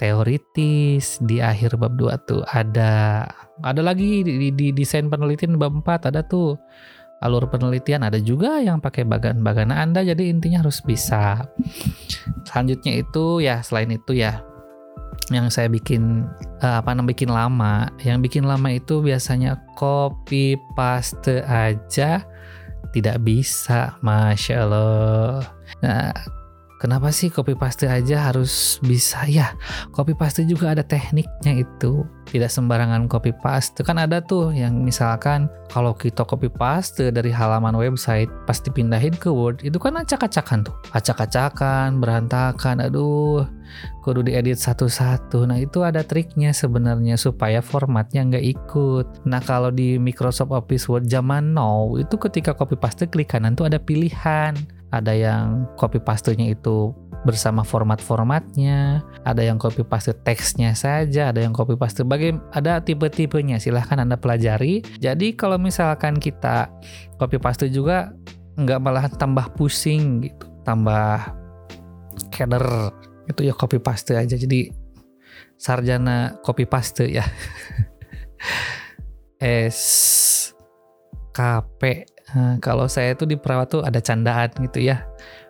teoritis 0.00 1.20
di 1.20 1.44
akhir 1.44 1.76
bab 1.76 2.00
2 2.00 2.16
tuh 2.24 2.40
ada 2.48 3.26
ada 3.60 3.82
lagi 3.84 4.24
di, 4.24 4.48
di, 4.54 4.72
desain 4.72 5.12
penelitian 5.12 5.60
bab 5.60 5.76
4 5.84 6.08
ada 6.08 6.24
tuh 6.24 6.56
alur 7.20 7.50
penelitian 7.50 8.06
ada 8.06 8.16
juga 8.22 8.62
yang 8.62 8.80
pakai 8.80 9.04
bagan-bagan 9.04 9.74
Anda 9.74 10.00
jadi 10.00 10.32
intinya 10.32 10.64
harus 10.64 10.80
bisa. 10.80 11.44
Selanjutnya 12.48 13.04
itu 13.04 13.44
ya 13.44 13.60
selain 13.60 13.92
itu 13.92 14.16
ya 14.16 14.40
yang 15.30 15.48
saya 15.52 15.68
bikin 15.68 16.24
uh, 16.64 16.80
apa 16.80 16.94
namanya 16.94 17.12
bikin 17.12 17.30
lama. 17.30 17.88
Yang 18.00 18.18
bikin 18.30 18.44
lama 18.48 18.68
itu 18.72 19.00
biasanya 19.04 19.60
copy 19.76 20.56
paste 20.76 21.44
aja. 21.44 22.24
Tidak 22.94 23.20
bisa 23.20 23.96
masya 24.00 24.64
Allah. 24.64 25.44
Nah 25.84 26.37
Kenapa 26.78 27.10
sih 27.10 27.26
copy 27.26 27.58
paste 27.58 27.90
aja 27.90 28.30
harus 28.30 28.78
bisa 28.86 29.26
ya? 29.26 29.50
Copy 29.90 30.14
paste 30.14 30.46
juga 30.46 30.78
ada 30.78 30.86
tekniknya 30.86 31.66
itu. 31.66 32.06
Tidak 32.30 32.46
sembarangan 32.46 33.10
copy 33.10 33.34
paste. 33.34 33.82
Kan 33.82 33.98
ada 33.98 34.22
tuh 34.22 34.54
yang 34.54 34.86
misalkan 34.86 35.50
kalau 35.74 35.90
kita 35.90 36.22
copy 36.22 36.46
paste 36.46 37.10
dari 37.10 37.34
halaman 37.34 37.74
website 37.74 38.30
pas 38.46 38.62
dipindahin 38.62 39.10
ke 39.18 39.26
Word 39.26 39.66
itu 39.66 39.74
kan 39.82 39.98
acak-acakan 39.98 40.70
tuh. 40.70 40.76
Acak-acakan, 40.94 41.98
berantakan. 41.98 42.78
Aduh, 42.78 43.42
kudu 44.06 44.30
diedit 44.30 44.62
satu-satu. 44.62 45.50
Nah, 45.50 45.58
itu 45.58 45.82
ada 45.82 46.06
triknya 46.06 46.54
sebenarnya 46.54 47.18
supaya 47.18 47.58
formatnya 47.58 48.22
nggak 48.22 48.46
ikut. 48.54 49.06
Nah, 49.26 49.42
kalau 49.42 49.74
di 49.74 49.98
Microsoft 49.98 50.54
Office 50.54 50.86
Word 50.86 51.10
zaman 51.10 51.58
now 51.58 51.98
itu 51.98 52.14
ketika 52.22 52.54
copy 52.54 52.78
paste 52.78 53.10
klik 53.10 53.34
kanan 53.34 53.58
tuh 53.58 53.66
ada 53.66 53.82
pilihan 53.82 54.54
ada 54.88 55.12
yang 55.12 55.68
copy 55.76 56.00
paste-nya 56.00 56.52
itu 56.52 56.96
bersama 57.26 57.66
format-formatnya, 57.66 59.02
ada 59.26 59.42
yang 59.42 59.58
copy 59.58 59.82
paste 59.82 60.14
teksnya 60.22 60.72
saja, 60.72 61.34
ada 61.34 61.42
yang 61.42 61.52
copy 61.52 61.74
paste 61.74 62.06
bagai 62.06 62.38
ada 62.54 62.80
tipe-tipenya. 62.80 63.58
Silahkan 63.58 63.98
Anda 64.00 64.16
pelajari. 64.16 64.86
Jadi 65.02 65.34
kalau 65.34 65.58
misalkan 65.58 66.16
kita 66.16 66.70
copy 67.18 67.36
paste 67.42 67.68
juga 67.68 68.14
nggak 68.58 68.80
malah 68.80 69.06
tambah 69.10 69.52
pusing 69.58 70.24
gitu, 70.24 70.46
tambah 70.62 71.36
keder 72.32 72.94
itu 73.28 73.50
ya 73.50 73.54
copy 73.54 73.82
paste 73.82 74.14
aja. 74.16 74.38
Jadi 74.38 74.70
sarjana 75.58 76.38
copy 76.40 76.64
paste 76.64 77.10
ya. 77.10 77.26
S 79.38 80.50
KP 81.34 81.82
Nah, 82.36 82.60
kalau 82.60 82.84
saya 82.90 83.16
tuh 83.16 83.24
di 83.24 83.36
perawat 83.40 83.72
tuh 83.72 83.82
ada 83.84 84.00
candaan 84.02 84.52
gitu 84.60 84.84
ya. 84.84 85.04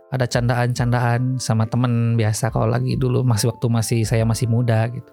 Ada 0.08 0.24
candaan-candaan 0.24 1.36
sama 1.36 1.68
temen 1.68 2.16
biasa 2.16 2.48
kalau 2.48 2.70
lagi 2.70 2.96
dulu 2.96 3.20
masih 3.26 3.52
waktu 3.52 3.66
masih 3.68 4.00
saya 4.08 4.24
masih 4.24 4.48
muda 4.48 4.88
gitu. 4.88 5.10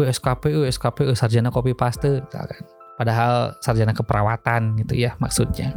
WSKP, 0.00 0.64
WSKP, 0.64 1.12
sarjana 1.12 1.52
kopi 1.52 1.76
paste 1.76 2.24
misalkan. 2.24 2.64
Padahal 2.96 3.56
sarjana 3.64 3.92
keperawatan 3.92 4.80
gitu 4.80 4.96
ya 4.96 5.16
maksudnya. 5.20 5.72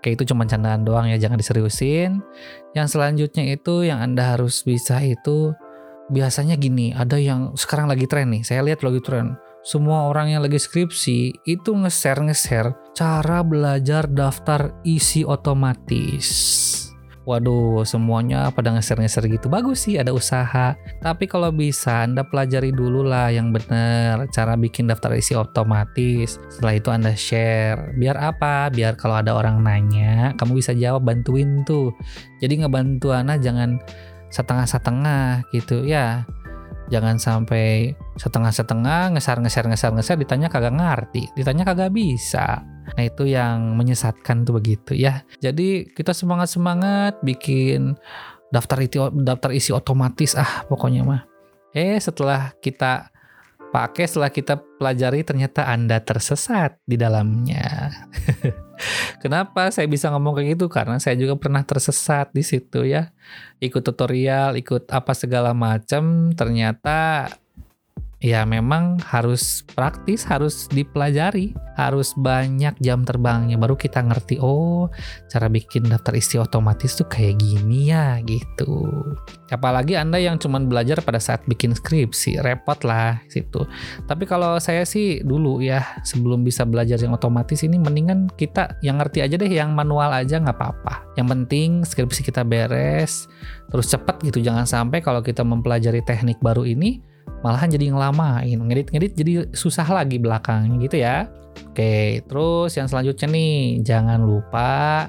Kayak 0.00 0.20
itu 0.20 0.32
cuma 0.32 0.48
candaan 0.48 0.84
doang 0.84 1.08
ya, 1.08 1.20
jangan 1.20 1.36
diseriusin. 1.36 2.20
Yang 2.72 2.96
selanjutnya 2.96 3.44
itu 3.56 3.84
yang 3.84 4.00
Anda 4.00 4.36
harus 4.36 4.64
bisa 4.64 5.00
itu 5.04 5.52
biasanya 6.12 6.56
gini, 6.56 6.94
ada 6.94 7.18
yang 7.18 7.56
sekarang 7.58 7.88
lagi 7.88 8.08
tren 8.08 8.32
nih. 8.32 8.44
Saya 8.44 8.64
lihat 8.64 8.84
lagi 8.84 9.00
tren 9.02 9.36
semua 9.66 10.06
orang 10.06 10.30
yang 10.30 10.46
lagi 10.46 10.62
skripsi 10.62 11.42
itu 11.42 11.70
nge-share 11.74 12.22
nge-share 12.22 12.70
cara 12.94 13.42
belajar 13.42 14.06
daftar 14.06 14.70
isi 14.86 15.26
otomatis. 15.26 16.30
Waduh, 17.26 17.82
semuanya 17.82 18.46
pada 18.54 18.70
nge-share 18.70 19.02
nge-share 19.02 19.26
gitu. 19.26 19.50
Bagus 19.50 19.82
sih 19.90 19.98
ada 19.98 20.14
usaha. 20.14 20.78
Tapi 21.02 21.26
kalau 21.26 21.50
bisa 21.50 22.06
Anda 22.06 22.22
pelajari 22.22 22.70
dulu 22.70 23.10
lah 23.10 23.34
yang 23.34 23.50
benar 23.50 24.30
cara 24.30 24.54
bikin 24.54 24.86
daftar 24.86 25.18
isi 25.18 25.34
otomatis. 25.34 26.38
Setelah 26.46 26.74
itu 26.78 26.88
Anda 26.94 27.18
share. 27.18 27.98
Biar 27.98 28.14
apa? 28.22 28.70
Biar 28.70 28.94
kalau 28.94 29.18
ada 29.18 29.34
orang 29.34 29.66
nanya, 29.66 30.30
kamu 30.38 30.62
bisa 30.62 30.78
jawab 30.78 31.02
bantuin 31.02 31.66
tuh. 31.66 31.90
Jadi 32.38 32.62
ngebantu 32.62 33.10
Anda 33.10 33.34
jangan 33.34 33.82
setengah-setengah 34.30 35.50
gitu 35.50 35.82
ya 35.82 36.22
Jangan 36.86 37.18
sampai 37.18 37.92
setengah-setengah 38.14 39.18
ngeser-ngeser 39.18 39.66
ngeser-ngeser 39.66 40.16
ditanya 40.22 40.46
kagak 40.46 40.74
ngerti, 40.74 41.26
ditanya 41.34 41.66
kagak 41.66 41.90
bisa. 41.90 42.62
Nah, 42.94 43.02
itu 43.02 43.26
yang 43.26 43.74
menyesatkan 43.74 44.46
tuh 44.46 44.62
begitu 44.62 44.94
ya. 44.94 45.26
Jadi 45.42 45.90
kita 45.90 46.14
semangat-semangat 46.14 47.20
bikin 47.26 47.98
daftar 48.54 48.78
isi 48.78 48.98
daftar 49.26 49.50
isi 49.50 49.74
otomatis 49.74 50.38
ah 50.38 50.62
pokoknya 50.70 51.02
mah. 51.02 51.22
Eh, 51.74 51.98
setelah 51.98 52.54
kita 52.62 53.10
pakai 53.76 54.08
setelah 54.08 54.32
kita 54.32 54.56
pelajari 54.80 55.20
ternyata 55.20 55.68
Anda 55.68 56.00
tersesat 56.00 56.80
di 56.88 56.96
dalamnya. 56.96 57.92
Kenapa 59.22 59.68
saya 59.68 59.84
bisa 59.84 60.08
ngomong 60.08 60.40
kayak 60.40 60.56
gitu? 60.56 60.72
Karena 60.72 60.96
saya 60.96 61.12
juga 61.20 61.36
pernah 61.36 61.60
tersesat 61.60 62.32
di 62.32 62.40
situ 62.40 62.88
ya. 62.88 63.12
Ikut 63.60 63.84
tutorial, 63.84 64.56
ikut 64.56 64.88
apa 64.88 65.12
segala 65.12 65.52
macam, 65.52 66.32
ternyata 66.32 67.28
ya 68.16 68.48
memang 68.48 68.96
harus 69.04 69.60
praktis, 69.76 70.24
harus 70.24 70.72
dipelajari, 70.72 71.52
harus 71.76 72.16
banyak 72.16 72.72
jam 72.80 73.04
terbangnya 73.04 73.60
baru 73.60 73.76
kita 73.76 74.00
ngerti 74.00 74.40
oh 74.40 74.88
cara 75.28 75.52
bikin 75.52 75.84
daftar 75.84 76.16
isi 76.16 76.40
otomatis 76.40 76.96
tuh 76.96 77.04
kayak 77.04 77.36
gini 77.36 77.92
ya 77.92 78.16
gitu. 78.24 78.88
Apalagi 79.52 80.00
Anda 80.00 80.16
yang 80.16 80.40
cuman 80.40 80.64
belajar 80.64 81.04
pada 81.04 81.20
saat 81.20 81.44
bikin 81.44 81.76
skripsi, 81.76 82.40
repot 82.40 82.80
lah 82.88 83.20
situ. 83.28 83.68
Tapi 84.08 84.24
kalau 84.24 84.56
saya 84.56 84.88
sih 84.88 85.20
dulu 85.20 85.60
ya 85.60 85.84
sebelum 86.00 86.40
bisa 86.40 86.64
belajar 86.64 86.96
yang 86.96 87.12
otomatis 87.12 87.60
ini 87.68 87.76
mendingan 87.76 88.32
kita 88.40 88.80
yang 88.80 88.96
ngerti 88.96 89.20
aja 89.20 89.36
deh 89.36 89.50
yang 89.50 89.76
manual 89.76 90.08
aja 90.08 90.40
nggak 90.40 90.56
apa-apa. 90.56 91.04
Yang 91.20 91.28
penting 91.36 91.68
skripsi 91.84 92.20
kita 92.24 92.48
beres, 92.48 93.28
terus 93.68 93.92
cepat 93.92 94.24
gitu. 94.24 94.40
Jangan 94.40 94.64
sampai 94.64 95.04
kalau 95.04 95.20
kita 95.20 95.44
mempelajari 95.44 96.00
teknik 96.00 96.40
baru 96.40 96.64
ini 96.64 97.15
malahan 97.44 97.70
jadi 97.70 97.92
ngelamain 97.92 98.58
ngedit-ngedit 98.58 99.12
jadi 99.14 99.32
susah 99.54 99.86
lagi 99.86 100.18
belakangnya 100.18 100.76
gitu 100.82 100.96
ya 100.98 101.30
oke 101.72 102.26
terus 102.26 102.74
yang 102.74 102.88
selanjutnya 102.90 103.28
nih 103.30 103.84
jangan 103.86 104.20
lupa 104.22 105.06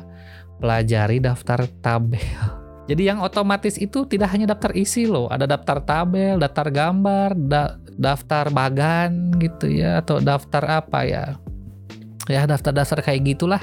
pelajari 0.61 1.17
daftar 1.23 1.65
tabel 1.81 2.21
jadi 2.87 3.13
yang 3.13 3.19
otomatis 3.19 3.75
itu 3.75 4.07
tidak 4.07 4.31
hanya 4.31 4.55
daftar 4.55 4.71
isi 4.71 5.03
loh, 5.11 5.27
ada 5.27 5.43
daftar 5.43 5.83
tabel, 5.83 6.39
daftar 6.39 6.71
gambar, 6.71 7.35
da 7.35 7.75
daftar 7.99 8.47
bagan 8.47 9.35
gitu 9.43 9.67
ya, 9.67 9.99
atau 9.99 10.23
daftar 10.23 10.63
apa 10.63 11.03
ya. 11.03 11.35
Ya 12.31 12.47
daftar-daftar 12.47 13.03
kayak 13.03 13.35
gitulah. 13.35 13.59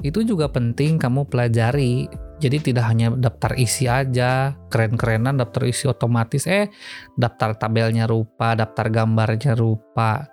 Itu 0.00 0.24
juga 0.24 0.48
penting 0.48 0.96
kamu 0.96 1.28
pelajari 1.28 2.08
jadi 2.40 2.58
tidak 2.58 2.84
hanya 2.88 3.12
daftar 3.12 3.52
isi 3.60 3.84
aja, 3.86 4.56
keren-kerenan 4.72 5.36
daftar 5.36 5.68
isi 5.68 5.84
otomatis, 5.86 6.48
eh 6.48 6.72
daftar 7.14 7.54
tabelnya 7.60 8.08
rupa, 8.08 8.56
daftar 8.56 8.88
gambarnya 8.88 9.52
rupa, 9.52 10.24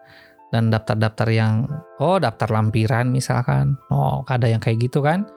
dan 0.56 0.72
daftar-daftar 0.72 1.28
yang, 1.30 1.68
oh 2.00 2.18
daftar 2.18 2.48
lampiran 2.48 3.12
misalkan, 3.12 3.76
oh 3.92 4.24
ada 4.32 4.48
yang 4.48 4.64
kayak 4.64 4.88
gitu 4.88 5.04
kan, 5.04 5.28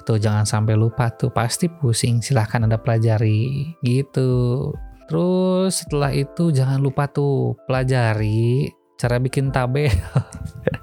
itu 0.00 0.14
jangan 0.22 0.46
sampai 0.46 0.78
lupa 0.78 1.10
tuh, 1.10 1.34
pasti 1.34 1.66
pusing, 1.66 2.22
silahkan 2.22 2.62
Anda 2.62 2.78
pelajari, 2.78 3.74
gitu. 3.82 4.70
Terus 5.10 5.84
setelah 5.84 6.14
itu 6.14 6.48
jangan 6.54 6.80
lupa 6.80 7.10
tuh 7.10 7.58
pelajari 7.68 8.72
cara 8.96 9.20
bikin 9.20 9.52
tabel. 9.52 9.90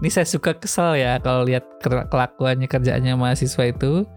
ini 0.00 0.08
saya 0.10 0.26
suka 0.26 0.56
kesal 0.56 0.98
ya 0.98 1.20
kalau 1.22 1.46
lihat 1.46 1.66
kelakuannya 1.82 2.66
kerjaannya 2.66 3.14
mahasiswa 3.14 3.70
itu. 3.70 4.08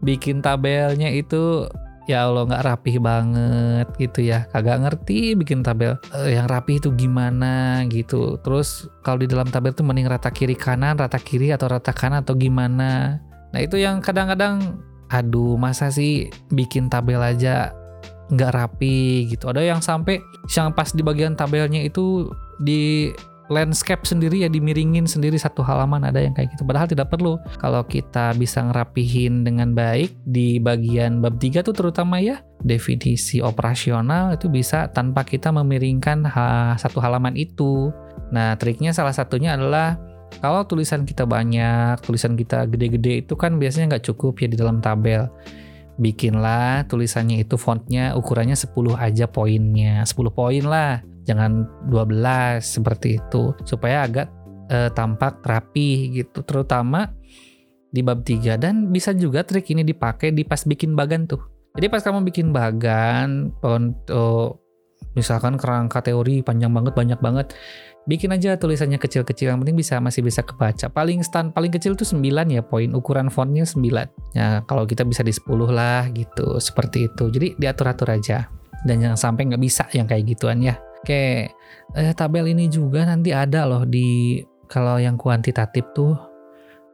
Bikin 0.00 0.40
tabelnya 0.40 1.12
itu 1.12 1.68
ya 2.06 2.30
Allah 2.30 2.46
nggak 2.46 2.64
rapih 2.64 2.96
banget 3.02 3.86
gitu 3.98 4.24
ya. 4.24 4.46
Kagak 4.54 4.86
ngerti 4.86 5.34
bikin 5.34 5.60
tabel 5.66 5.98
uh, 6.14 6.30
yang 6.30 6.46
rapih 6.46 6.78
itu 6.80 6.94
gimana 6.94 7.84
gitu. 7.90 8.38
Terus 8.40 8.86
kalau 9.02 9.20
di 9.20 9.28
dalam 9.28 9.50
tabel 9.50 9.74
itu 9.74 9.82
mending 9.82 10.08
rata 10.08 10.30
kiri 10.30 10.54
kanan 10.54 10.96
rata 10.96 11.18
kiri 11.18 11.50
atau 11.52 11.68
rata 11.68 11.92
kanan 11.92 12.22
atau 12.24 12.38
gimana. 12.38 13.20
Nah 13.52 13.60
itu 13.60 13.76
yang 13.76 14.00
kadang-kadang 14.00 14.80
aduh 15.06 15.54
masa 15.54 15.86
sih 15.90 16.30
bikin 16.50 16.90
tabel 16.90 17.22
aja 17.22 17.74
nggak 18.30 18.52
rapi 18.54 19.30
gitu. 19.30 19.50
Ada 19.50 19.62
yang 19.62 19.82
sampai 19.82 20.22
yang 20.50 20.74
pas 20.74 20.90
di 20.90 21.02
bagian 21.02 21.38
tabelnya 21.38 21.82
itu 21.82 22.30
di 22.58 23.10
landscape 23.46 24.02
sendiri 24.02 24.42
ya 24.42 24.50
dimiringin 24.50 25.06
sendiri 25.06 25.38
satu 25.38 25.62
halaman 25.62 26.02
ada 26.06 26.18
yang 26.18 26.34
kayak 26.34 26.54
gitu. 26.54 26.66
Padahal 26.66 26.90
tidak 26.90 27.08
perlu. 27.14 27.38
Kalau 27.62 27.82
kita 27.86 28.34
bisa 28.34 28.62
ngerapihin 28.66 29.46
dengan 29.46 29.72
baik 29.72 30.14
di 30.26 30.58
bagian 30.58 31.22
bab 31.22 31.38
3 31.38 31.62
tuh 31.62 31.74
terutama 31.74 32.18
ya 32.18 32.42
definisi 32.66 33.38
operasional 33.38 34.34
itu 34.34 34.50
bisa 34.50 34.90
tanpa 34.90 35.22
kita 35.22 35.54
memiringkan 35.54 36.26
ha, 36.26 36.74
satu 36.74 36.98
halaman 36.98 37.38
itu. 37.38 37.94
Nah 38.34 38.58
triknya 38.58 38.90
salah 38.90 39.14
satunya 39.14 39.54
adalah 39.54 39.94
kalau 40.42 40.66
tulisan 40.66 41.06
kita 41.06 41.24
banyak 41.24 42.02
tulisan 42.02 42.34
kita 42.34 42.66
gede-gede 42.66 43.24
itu 43.24 43.34
kan 43.38 43.56
biasanya 43.56 43.96
nggak 43.96 44.06
cukup 44.10 44.42
ya 44.42 44.48
di 44.50 44.56
dalam 44.58 44.82
tabel. 44.82 45.30
Bikinlah 45.96 46.84
tulisannya 46.92 47.40
itu 47.40 47.56
fontnya 47.56 48.12
ukurannya 48.18 48.52
10 48.52 48.74
aja 49.00 49.24
poinnya 49.30 50.04
10 50.04 50.28
poin 50.28 50.64
lah 50.68 51.00
jangan 51.26 51.66
12 51.90 52.62
seperti 52.62 53.18
itu. 53.18 53.52
Supaya 53.66 54.06
agak 54.06 54.30
uh, 54.70 54.90
tampak 54.94 55.42
rapi 55.42 56.14
gitu. 56.14 56.46
Terutama 56.46 57.10
di 57.90 58.00
bab 58.04 58.22
3 58.22 58.60
dan 58.60 58.90
bisa 58.92 59.14
juga 59.16 59.46
trik 59.46 59.72
ini 59.72 59.86
dipakai 59.86 60.34
di 60.34 60.46
pas 60.46 60.62
bikin 60.62 60.94
bagan 60.94 61.26
tuh. 61.26 61.42
Jadi 61.76 61.86
pas 61.92 62.00
kamu 62.00 62.24
bikin 62.24 62.56
bagan 62.56 63.52
untuk 63.60 64.64
misalkan 65.12 65.60
kerangka 65.60 66.00
teori 66.00 66.40
panjang 66.40 66.72
banget 66.72 66.92
banyak 66.96 67.20
banget 67.20 67.52
bikin 68.08 68.32
aja 68.32 68.56
tulisannya 68.56 68.96
kecil-kecil. 68.96 69.52
Yang 69.52 69.58
penting 69.66 69.76
bisa 69.76 69.94
masih 70.00 70.22
bisa 70.24 70.40
kebaca. 70.40 70.88
Paling 70.88 71.20
stand 71.26 71.52
paling 71.52 71.74
kecil 71.74 71.98
tuh 71.98 72.06
9 72.06 72.22
ya 72.48 72.62
poin. 72.64 72.94
Ukuran 72.94 73.28
fontnya 73.28 73.66
9 73.66 73.82
ya 74.32 74.62
kalau 74.64 74.86
kita 74.88 75.02
bisa 75.04 75.20
di 75.26 75.34
10 75.34 75.44
lah 75.68 76.08
gitu. 76.14 76.56
Seperti 76.62 77.12
itu. 77.12 77.28
Jadi 77.28 77.58
diatur-atur 77.60 78.08
aja. 78.14 78.48
Dan 78.86 79.02
jangan 79.02 79.18
sampai 79.18 79.50
nggak 79.50 79.62
bisa 79.62 79.84
yang 79.92 80.06
kayak 80.06 80.30
gituan 80.30 80.62
ya 80.62 80.78
Oke, 81.06 81.54
eh, 81.94 82.12
tabel 82.18 82.50
ini 82.50 82.66
juga 82.66 83.06
nanti 83.06 83.30
ada 83.30 83.62
loh 83.62 83.86
di 83.86 84.42
kalau 84.66 84.98
yang 84.98 85.14
kuantitatif 85.14 85.86
tuh 85.94 86.18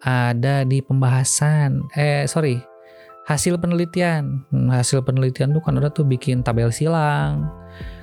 ada 0.05 0.69
di 0.69 0.85
pembahasan. 0.85 1.81
Eh 1.97 2.29
sorry, 2.29 2.61
hasil 3.25 3.57
penelitian. 3.57 4.45
Hmm, 4.53 4.69
hasil 4.69 5.01
penelitian 5.01 5.57
tuh 5.57 5.65
kan 5.65 5.81
ada 5.81 5.89
tuh 5.89 6.05
bikin 6.05 6.45
tabel 6.45 6.69
silang, 6.69 7.49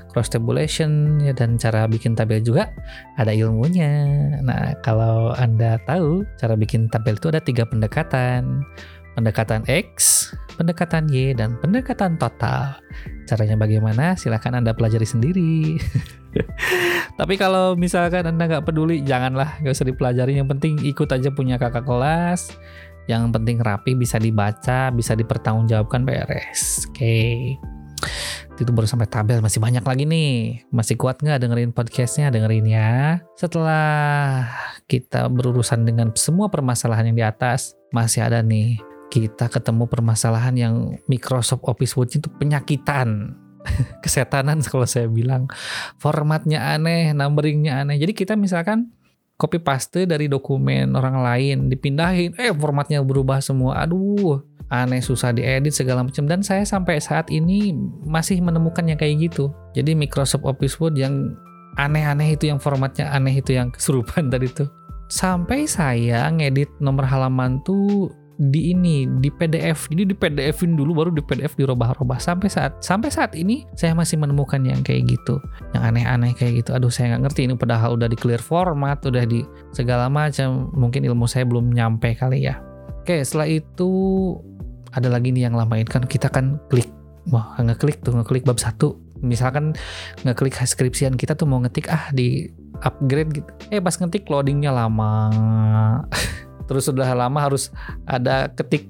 cross 0.10 0.34
tabulation 0.34 1.22
ya 1.22 1.30
dan 1.30 1.62
cara 1.62 1.86
bikin 1.86 2.18
tabel 2.18 2.42
juga 2.42 2.74
ada 3.22 3.30
ilmunya. 3.30 3.94
Nah 4.42 4.74
kalau 4.82 5.38
anda 5.38 5.78
tahu 5.86 6.26
cara 6.42 6.58
bikin 6.58 6.90
tabel 6.90 7.22
itu 7.22 7.30
ada 7.30 7.38
tiga 7.38 7.70
pendekatan 7.70 8.66
pendekatan 9.18 9.66
X, 9.68 10.30
pendekatan 10.60 11.10
Y, 11.10 11.34
dan 11.34 11.58
pendekatan 11.62 12.20
total. 12.20 12.78
Caranya 13.30 13.56
bagaimana? 13.56 14.18
Silahkan 14.18 14.58
Anda 14.58 14.74
pelajari 14.74 15.06
sendiri. 15.06 15.78
Tapi 17.20 17.34
kalau 17.38 17.74
misalkan 17.78 18.26
Anda 18.26 18.50
nggak 18.50 18.66
peduli, 18.66 19.02
janganlah, 19.06 19.62
nggak 19.62 19.74
usah 19.74 19.88
dipelajari. 19.88 20.38
Yang 20.38 20.50
penting 20.58 20.74
ikut 20.86 21.10
aja 21.10 21.30
punya 21.34 21.56
kakak 21.62 21.86
kelas. 21.86 22.54
Yang 23.10 23.34
penting 23.34 23.58
rapi, 23.62 23.98
bisa 23.98 24.22
dibaca, 24.22 24.94
bisa 24.94 25.18
dipertanggungjawabkan 25.18 26.06
beres. 26.06 26.86
Oke. 26.90 26.94
Okay. 26.94 27.38
Itu 28.60 28.76
baru 28.76 28.86
sampai 28.86 29.08
tabel, 29.08 29.40
masih 29.40 29.64
banyak 29.64 29.82
lagi 29.88 30.04
nih. 30.04 30.68
Masih 30.70 31.00
kuat 31.00 31.24
nggak 31.24 31.40
dengerin 31.40 31.72
podcastnya? 31.72 32.28
Dengerin 32.28 32.68
ya. 32.68 33.24
Setelah 33.40 34.52
kita 34.86 35.32
berurusan 35.32 35.88
dengan 35.88 36.12
semua 36.20 36.52
permasalahan 36.52 37.08
yang 37.10 37.18
di 37.18 37.26
atas, 37.26 37.74
masih 37.96 38.28
ada 38.28 38.44
nih 38.44 38.89
kita 39.10 39.50
ketemu 39.50 39.90
permasalahan 39.90 40.56
yang 40.56 40.76
Microsoft 41.10 41.66
Office 41.66 41.98
Word 41.98 42.14
itu 42.16 42.30
penyakitan. 42.30 43.36
Kesetanan 44.06 44.62
kalau 44.64 44.86
saya 44.86 45.10
bilang. 45.10 45.50
Formatnya 45.98 46.78
aneh 46.78 47.12
numberingnya 47.12 47.84
aneh. 47.84 47.98
Jadi 47.98 48.14
kita 48.14 48.38
misalkan 48.38 48.94
copy 49.36 49.58
paste 49.60 50.06
dari 50.06 50.28
dokumen 50.28 50.94
orang 51.00 51.24
lain 51.24 51.72
dipindahin 51.72 52.36
eh 52.38 52.54
formatnya 52.54 53.02
berubah 53.02 53.42
semua. 53.42 53.82
Aduh 53.84 54.46
aneh 54.70 55.02
susah 55.02 55.34
diedit 55.34 55.74
segala 55.74 56.06
macam. 56.06 56.30
Dan 56.30 56.46
saya 56.46 56.64
sampai 56.64 57.02
saat 57.02 57.28
ini 57.34 57.74
masih 58.06 58.40
menemukan 58.40 58.86
yang 58.86 58.98
kayak 59.02 59.30
gitu. 59.30 59.50
Jadi 59.74 59.98
Microsoft 59.98 60.46
Office 60.46 60.78
Word 60.78 60.96
yang 60.96 61.36
aneh-aneh 61.76 62.38
itu 62.38 62.50
yang 62.50 62.62
formatnya 62.62 63.10
aneh 63.10 63.42
itu 63.42 63.58
yang 63.58 63.74
kesurupan 63.74 64.30
tadi 64.34 64.48
tuh. 64.48 64.70
Sampai 65.10 65.66
saya 65.66 66.30
ngedit 66.30 66.70
nomor 66.78 67.10
halaman 67.10 67.66
tuh 67.66 68.14
di 68.40 68.72
ini 68.72 69.04
di 69.20 69.28
PDF 69.28 69.92
jadi 69.92 70.08
di 70.08 70.16
PDF-in 70.16 70.80
dulu 70.80 71.04
baru 71.04 71.12
di 71.12 71.20
PDF 71.20 71.60
dirubah-rubah 71.60 72.24
sampai 72.24 72.48
saat 72.48 72.80
sampai 72.80 73.12
saat 73.12 73.36
ini 73.36 73.68
saya 73.76 73.92
masih 73.92 74.16
menemukan 74.16 74.64
yang 74.64 74.80
kayak 74.80 75.12
gitu. 75.12 75.44
Yang 75.76 75.84
aneh-aneh 75.92 76.32
kayak 76.40 76.64
gitu. 76.64 76.72
Aduh 76.72 76.88
saya 76.88 77.14
nggak 77.14 77.28
ngerti 77.28 77.52
ini 77.52 77.60
padahal 77.60 78.00
udah 78.00 78.08
di 78.08 78.16
clear 78.16 78.40
format 78.40 79.04
udah 79.04 79.28
di 79.28 79.44
segala 79.76 80.08
macam. 80.08 80.72
Mungkin 80.72 81.04
ilmu 81.04 81.28
saya 81.28 81.44
belum 81.44 81.76
nyampe 81.76 82.16
kali 82.16 82.48
ya. 82.48 82.64
Oke 83.04 83.20
setelah 83.28 83.52
itu 83.52 83.92
ada 84.96 85.12
lagi 85.12 85.36
nih 85.36 85.52
yang 85.52 85.60
lamain 85.60 85.84
kan 85.84 86.08
kita 86.08 86.32
kan 86.32 86.64
klik. 86.72 86.88
Wah 87.36 87.60
ngeklik 87.60 88.00
tuh 88.08 88.16
ngeklik 88.16 88.48
bab 88.48 88.56
satu. 88.56 88.96
Misalkan 89.20 89.76
ngeklik 90.24 90.56
skripsian 90.56 91.20
kita 91.20 91.36
tuh 91.36 91.44
mau 91.44 91.60
ngetik 91.60 91.92
ah 91.92 92.08
di 92.16 92.48
upgrade 92.88 93.44
gitu. 93.44 93.52
Eh 93.68 93.84
pas 93.84 94.00
ngetik 94.00 94.32
loadingnya 94.32 94.72
lama 94.72 95.28
terus 96.70 96.86
sudah 96.86 97.10
lama 97.18 97.42
harus 97.42 97.74
ada 98.06 98.54
ketik 98.54 98.86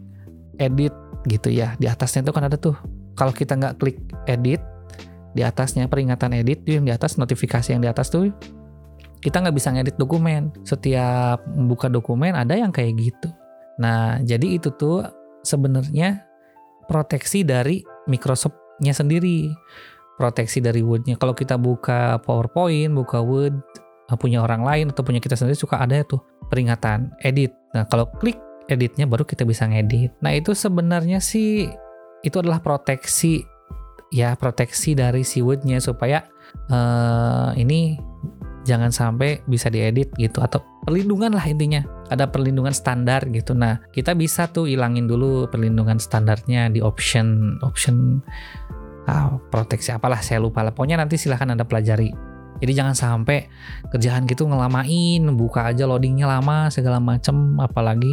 edit 0.60 0.92
gitu 1.32 1.48
ya. 1.48 1.80
Di 1.80 1.88
atasnya 1.88 2.28
itu 2.28 2.36
kan 2.36 2.52
ada 2.52 2.60
tuh. 2.60 2.76
Kalau 3.16 3.32
kita 3.32 3.56
nggak 3.56 3.80
klik 3.80 3.98
edit 4.28 4.60
di 5.32 5.42
atasnya 5.48 5.88
peringatan 5.88 6.36
edit 6.36 6.60
yang 6.68 6.84
di 6.84 6.92
atas 6.92 7.16
notifikasi 7.16 7.72
yang 7.72 7.80
di 7.80 7.88
atas 7.88 8.12
tuh 8.12 8.28
kita 9.24 9.40
nggak 9.40 9.56
bisa 9.56 9.72
ngedit 9.72 9.96
dokumen. 9.96 10.52
Setiap 10.68 11.44
buka 11.48 11.88
dokumen 11.88 12.36
ada 12.36 12.56
yang 12.56 12.76
kayak 12.76 13.00
gitu. 13.00 13.32
Nah 13.80 14.20
jadi 14.24 14.60
itu 14.60 14.72
tuh 14.76 15.08
sebenarnya 15.48 16.28
proteksi 16.88 17.48
dari 17.48 17.84
Microsoftnya 18.12 18.92
sendiri. 18.92 19.48
Proteksi 20.20 20.60
dari 20.60 20.84
Wordnya. 20.84 21.16
Kalau 21.16 21.32
kita 21.32 21.56
buka 21.56 22.20
PowerPoint 22.28 22.92
buka 22.92 23.24
Word 23.24 23.56
punya 24.18 24.42
orang 24.42 24.66
lain 24.66 24.86
atau 24.90 25.04
punya 25.06 25.22
kita 25.22 25.38
sendiri 25.38 25.60
suka 25.60 25.78
ada 25.78 26.02
tuh 26.08 26.24
peringatan 26.50 27.14
edit. 27.22 27.54
Nah 27.76 27.86
kalau 27.86 28.10
klik 28.18 28.40
editnya 28.70 29.06
baru 29.10 29.26
kita 29.26 29.44
bisa 29.44 29.66
ngedit. 29.70 30.16
Nah 30.24 30.34
itu 30.34 30.54
sebenarnya 30.54 31.20
sih 31.20 31.68
itu 32.24 32.36
adalah 32.40 32.64
proteksi 32.64 33.44
ya 34.10 34.34
proteksi 34.34 34.98
dari 34.98 35.22
si 35.22 35.46
Wordnya 35.46 35.78
supaya 35.78 36.26
uh, 36.74 37.54
ini 37.54 37.98
jangan 38.66 38.94
sampai 38.94 39.42
bisa 39.50 39.72
diedit 39.72 40.14
gitu 40.18 40.42
atau 40.42 40.62
perlindungan 40.86 41.34
lah 41.34 41.46
intinya. 41.46 41.82
Ada 42.10 42.30
perlindungan 42.30 42.74
standar 42.74 43.26
gitu. 43.30 43.54
Nah 43.54 43.82
kita 43.94 44.18
bisa 44.18 44.50
tuh 44.50 44.66
ilangin 44.66 45.06
dulu 45.06 45.46
perlindungan 45.50 46.02
standarnya 46.02 46.74
di 46.74 46.82
option 46.82 47.58
option 47.62 48.22
ah, 49.06 49.38
proteksi 49.54 49.94
apalah 49.94 50.22
saya 50.22 50.42
lupa 50.42 50.66
lah. 50.66 50.74
Pokoknya 50.74 51.02
nanti 51.02 51.18
silahkan 51.18 51.54
anda 51.54 51.66
pelajari 51.66 52.29
jadi 52.60 52.84
jangan 52.84 52.96
sampai 52.96 53.48
kerjaan 53.94 54.28
gitu 54.28 54.50
ngelamain 54.50 55.24
buka 55.38 55.72
aja 55.72 55.88
loadingnya 55.88 56.28
lama 56.28 56.68
segala 56.68 57.00
macem. 57.00 57.56
Apalagi 57.62 58.12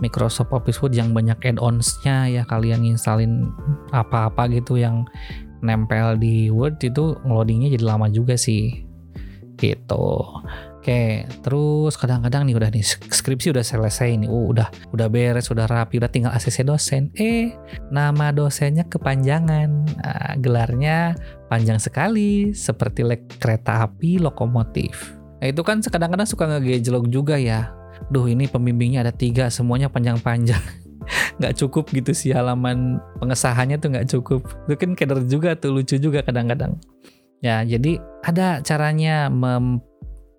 Microsoft 0.00 0.52
Office 0.52 0.80
Word 0.80 0.96
yang 0.96 1.12
banyak 1.12 1.36
add-onsnya 1.44 2.28
ya 2.28 2.42
kalian 2.48 2.84
nginstalin 2.84 3.52
apa-apa 3.92 4.48
gitu 4.52 4.80
yang 4.80 5.04
nempel 5.60 6.16
di 6.16 6.48
Word 6.48 6.80
itu 6.84 7.16
loadingnya 7.24 7.76
jadi 7.76 7.84
lama 7.84 8.08
juga 8.08 8.36
sih. 8.36 8.84
Gitu 9.56 10.06
Oke, 10.86 11.26
terus 11.42 11.98
kadang-kadang 11.98 12.46
nih 12.46 12.62
udah 12.62 12.70
nih 12.70 12.86
skripsi 13.10 13.50
udah 13.50 13.66
selesai 13.66 14.22
nih, 14.22 14.30
uh, 14.30 14.54
udah 14.54 14.70
udah 14.94 15.10
beres, 15.10 15.50
udah 15.50 15.66
rapi, 15.66 15.98
udah 15.98 16.06
tinggal 16.06 16.30
ACC 16.30 16.62
dosen. 16.62 17.10
Eh, 17.18 17.50
nama 17.90 18.30
dosennya 18.30 18.86
kepanjangan, 18.86 19.66
nah, 19.82 20.38
gelarnya 20.38 21.18
panjang 21.50 21.82
sekali, 21.82 22.54
seperti 22.54 23.02
lek 23.02 23.26
kereta 23.42 23.82
api 23.82 24.22
lokomotif. 24.22 25.18
Nah 25.42 25.50
itu 25.50 25.66
kan 25.66 25.82
kadang-kadang 25.82 26.30
suka 26.30 26.46
ngegejlok 26.54 27.10
juga 27.10 27.34
ya. 27.34 27.74
Duh 28.14 28.30
ini 28.30 28.46
pembimbingnya 28.46 29.02
ada 29.02 29.10
tiga, 29.10 29.50
semuanya 29.50 29.90
panjang-panjang. 29.90 30.62
nggak 31.42 31.66
cukup 31.66 31.90
gitu 31.98 32.14
sih 32.14 32.30
halaman 32.30 33.02
pengesahannya 33.18 33.82
tuh 33.82 33.90
nggak 33.90 34.06
cukup. 34.06 34.46
Itu 34.70 34.78
kan 34.78 34.94
keder 34.94 35.26
juga 35.26 35.58
tuh 35.58 35.82
lucu 35.82 35.98
juga 35.98 36.22
kadang-kadang. 36.22 36.78
Ya, 37.42 37.66
jadi 37.66 37.98
ada 38.22 38.62
caranya 38.62 39.26
mem 39.26 39.82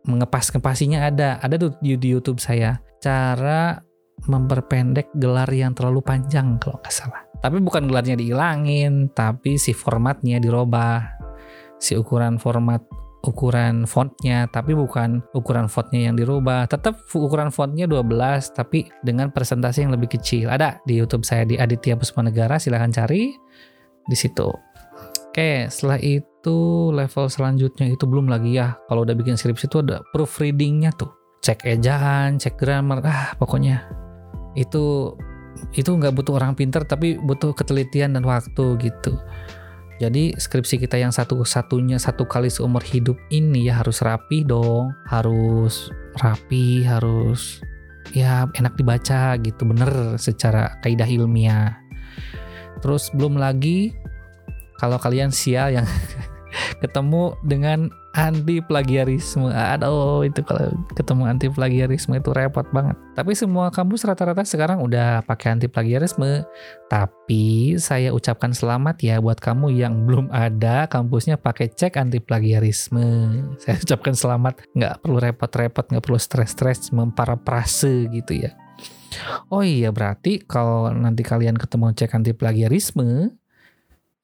mengepas-ngepasinya 0.07 1.05
ada. 1.05 1.37
Ada 1.43 1.55
tuh 1.59 1.71
di, 1.83 1.99
di 1.99 2.15
YouTube 2.15 2.39
saya. 2.41 2.79
Cara 3.03 3.77
memperpendek 4.25 5.13
gelar 5.13 5.47
yang 5.53 5.77
terlalu 5.77 6.01
panjang 6.01 6.57
kalau 6.57 6.81
nggak 6.81 6.95
salah. 6.95 7.21
Tapi 7.37 7.61
bukan 7.61 7.85
gelarnya 7.85 8.17
dihilangin, 8.17 9.13
tapi 9.13 9.61
si 9.61 9.75
formatnya 9.75 10.41
dirubah. 10.41 11.05
Si 11.77 11.93
ukuran 11.93 12.41
format 12.41 12.81
ukuran 13.27 13.83
fontnya 13.83 14.47
tapi 14.47 14.71
bukan 14.71 15.19
ukuran 15.35 15.67
fontnya 15.67 16.09
yang 16.09 16.15
dirubah 16.15 16.69
tetap 16.69 16.95
ukuran 17.11 17.51
fontnya 17.51 17.83
12 17.83 18.55
tapi 18.55 18.87
dengan 19.03 19.33
presentasi 19.33 19.83
yang 19.83 19.91
lebih 19.91 20.15
kecil 20.15 20.47
ada 20.47 20.79
di 20.87 20.95
YouTube 20.95 21.27
saya 21.27 21.43
di 21.43 21.59
Aditya 21.59 21.99
Puspanegara 21.99 22.55
silahkan 22.55 22.93
cari 22.93 23.35
di 24.07 24.15
situ 24.15 24.47
oke 25.27 25.51
setelah 25.67 25.99
itu 25.99 26.57
level 26.95 27.25
selanjutnya 27.27 27.91
itu 27.91 28.05
belum 28.07 28.31
lagi 28.31 28.55
ya. 28.55 28.79
Kalau 28.87 29.03
udah 29.03 29.13
bikin 29.13 29.35
skripsi 29.35 29.67
itu 29.67 29.83
ada 29.83 29.99
proofreadingnya 30.15 30.95
tuh. 30.95 31.11
Cek 31.43 31.67
ejaan 31.67 32.39
cek 32.39 32.55
grammar 32.55 33.03
ah 33.03 33.35
pokoknya. 33.35 33.85
Itu 34.55 35.13
itu 35.73 35.89
nggak 35.89 36.13
butuh 36.13 36.37
orang 36.37 36.53
pinter 36.53 36.85
tapi 36.85 37.17
butuh 37.19 37.51
ketelitian 37.53 38.15
dan 38.15 38.23
waktu 38.25 38.79
gitu. 38.79 39.13
Jadi 39.97 40.37
skripsi 40.37 40.77
kita 40.77 41.01
yang 41.01 41.09
satu-satunya 41.09 41.97
satu 41.97 42.29
kali 42.29 42.53
seumur 42.53 42.85
hidup 42.85 43.17
ini 43.33 43.65
ya 43.65 43.81
harus 43.81 44.05
rapi 44.05 44.45
dong. 44.45 44.93
Harus 45.09 45.89
rapi 46.21 46.85
harus 46.85 47.61
ya 48.13 48.45
enak 48.55 48.77
dibaca 48.77 49.35
gitu 49.41 49.65
bener 49.65 50.15
secara 50.21 50.77
kaidah 50.85 51.09
ilmiah. 51.09 51.81
Terus 52.85 53.09
belum 53.09 53.41
lagi 53.41 53.97
kalau 54.77 54.97
kalian 55.01 55.33
sial 55.33 55.73
yang 55.73 55.85
ketemu 56.81 57.33
dengan 57.45 57.89
anti 58.17 58.57
plagiarisme. 58.65 59.53
Aduh, 59.53 60.25
itu 60.25 60.41
kalau 60.41 60.73
ketemu 60.97 61.23
anti 61.29 61.47
plagiarisme 61.53 62.17
itu 62.17 62.33
repot 62.33 62.65
banget. 62.73 62.97
Tapi 63.13 63.37
semua 63.37 63.69
kampus 63.69 64.09
rata-rata 64.09 64.41
sekarang 64.41 64.81
udah 64.81 65.21
pakai 65.21 65.53
anti 65.53 65.69
plagiarisme. 65.69 66.41
Tapi 66.89 67.77
saya 67.77 68.09
ucapkan 68.09 68.57
selamat 68.57 68.97
ya 69.05 69.21
buat 69.21 69.37
kamu 69.37 69.69
yang 69.69 70.09
belum 70.09 70.33
ada 70.33 70.89
kampusnya 70.89 71.37
pakai 71.37 71.69
cek 71.69 71.93
anti 72.01 72.17
plagiarisme. 72.17 73.05
Saya 73.61 73.77
ucapkan 73.77 74.17
selamat, 74.17 74.65
nggak 74.73 75.05
perlu 75.05 75.17
repot-repot, 75.21 75.85
nggak 75.93 76.03
perlu 76.03 76.17
stres-stres 76.17 76.89
memparaphrase 76.89 78.09
gitu 78.09 78.33
ya. 78.49 78.51
Oh 79.47 79.63
iya 79.63 79.93
berarti 79.93 80.43
kalau 80.43 80.91
nanti 80.91 81.23
kalian 81.23 81.55
ketemu 81.55 81.95
cek 81.95 82.11
anti 82.17 82.33
plagiarisme, 82.35 83.31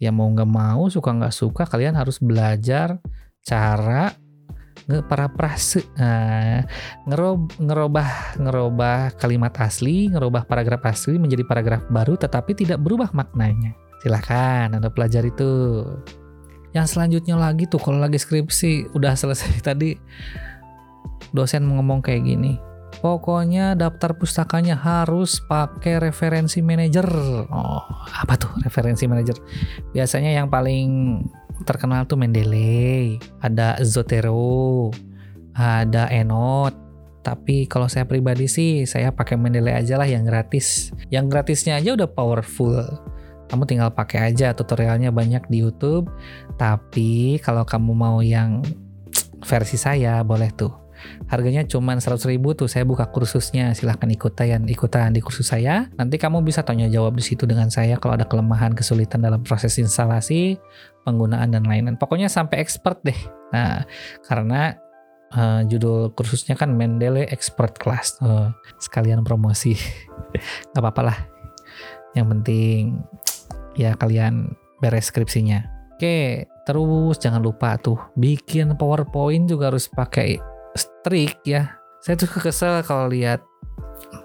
ya 0.03 0.11
mau 0.11 0.27
nggak 0.27 0.51
mau 0.51 0.91
suka 0.91 1.15
nggak 1.15 1.35
suka 1.35 1.63
kalian 1.63 1.95
harus 1.95 2.19
belajar 2.19 2.99
cara 3.39 4.11
ngeparaphrase 4.83 5.79
nah, 5.95 6.67
ngerob, 7.07 7.55
ngerubah 7.55 8.35
ngerubah 8.35 9.15
kalimat 9.15 9.55
asli 9.63 10.11
ngerubah 10.11 10.43
paragraf 10.43 10.83
asli 10.83 11.15
menjadi 11.15 11.47
paragraf 11.47 11.87
baru 11.87 12.19
tetapi 12.19 12.51
tidak 12.51 12.83
berubah 12.83 13.15
maknanya. 13.15 13.71
Silahkan 14.03 14.75
anda 14.75 14.91
pelajari 14.91 15.31
itu 15.31 15.51
yang 16.75 16.89
selanjutnya 16.89 17.39
lagi 17.39 17.69
tuh 17.69 17.79
kalau 17.79 18.01
lagi 18.01 18.19
skripsi 18.19 18.91
udah 18.91 19.15
selesai 19.15 19.61
tadi 19.67 19.95
dosen 21.31 21.63
ngomong 21.63 22.03
kayak 22.03 22.27
gini 22.27 22.59
Pokoknya 23.01 23.73
daftar 23.73 24.13
pustakanya 24.13 24.77
harus 24.77 25.41
pakai 25.41 25.97
referensi 25.97 26.61
manajer. 26.61 27.07
Oh, 27.49 27.83
apa 28.13 28.37
tuh 28.37 28.51
referensi 28.61 29.09
manajer? 29.09 29.39
Biasanya 29.95 30.35
yang 30.35 30.51
paling 30.51 31.23
terkenal 31.65 32.05
tuh 32.05 32.19
Mendeley, 32.19 33.17
ada 33.39 33.79
Zotero, 33.81 34.91
ada 35.55 36.11
Enot. 36.11 36.75
Tapi 37.23 37.71
kalau 37.71 37.87
saya 37.87 38.03
pribadi 38.03 38.51
sih 38.51 38.83
saya 38.83 39.15
pakai 39.15 39.39
Mendeley 39.39 39.71
aja 39.71 39.95
lah 39.95 40.09
yang 40.09 40.27
gratis. 40.27 40.91
Yang 41.07 41.25
gratisnya 41.31 41.79
aja 41.79 41.95
udah 41.95 42.09
powerful. 42.11 42.83
Kamu 43.47 43.63
tinggal 43.69 43.93
pakai 43.95 44.33
aja 44.33 44.51
tutorialnya 44.51 45.13
banyak 45.13 45.47
di 45.47 45.63
YouTube. 45.63 46.11
Tapi 46.59 47.39
kalau 47.39 47.63
kamu 47.63 47.91
mau 47.95 48.19
yang 48.19 48.59
versi 49.49 49.79
saya 49.79 50.19
boleh 50.25 50.51
tuh 50.51 50.82
harganya 51.27 51.63
cuma 51.65 51.95
100 51.95 52.19
ribu 52.29 52.53
tuh 52.53 52.67
saya 52.67 52.83
buka 52.87 53.09
kursusnya. 53.09 53.71
Silahkan 53.73 54.09
ikutan 54.09 54.65
ikutan 54.67 55.13
di 55.13 55.21
kursus 55.23 55.51
saya. 55.51 55.87
Nanti 55.95 56.21
kamu 56.21 56.43
bisa 56.43 56.61
tanya 56.61 56.87
jawab 56.91 57.17
di 57.17 57.23
situ 57.25 57.43
dengan 57.49 57.67
saya 57.71 57.97
kalau 57.97 58.15
ada 58.17 58.27
kelemahan 58.27 58.75
kesulitan 58.75 59.23
dalam 59.23 59.41
proses 59.41 59.75
instalasi 59.79 60.59
penggunaan 61.03 61.51
dan 61.51 61.63
lain-lain. 61.67 61.99
Pokoknya 61.99 62.27
sampai 62.31 62.59
expert 62.63 63.01
deh. 63.03 63.17
Nah 63.51 63.83
karena 64.27 64.77
uh, 65.35 65.61
judul 65.67 66.13
kursusnya 66.13 66.53
kan 66.53 66.73
Mendeley 66.73 67.27
Expert 67.29 67.77
Class. 67.77 68.17
Uh, 68.23 68.53
sekalian 68.79 69.25
promosi. 69.25 69.75
Nggak 70.73 70.81
apa-apa 70.81 71.01
lah. 71.01 71.17
Yang 72.13 72.27
penting 72.37 72.81
ya 73.73 73.97
kalian 73.97 74.53
beres 74.79 75.09
skripsinya. 75.09 75.65
Oke 75.97 76.49
terus 76.63 77.19
jangan 77.19 77.43
lupa 77.43 77.75
tuh 77.75 77.99
bikin 78.15 78.79
PowerPoint 78.79 79.51
juga 79.51 79.67
harus 79.67 79.91
pakai 79.91 80.39
strict 80.75 81.43
ya. 81.45 81.79
Saya 82.03 82.19
tuh 82.19 82.27
kesel 82.27 82.83
kalau 82.83 83.07
lihat 83.07 83.41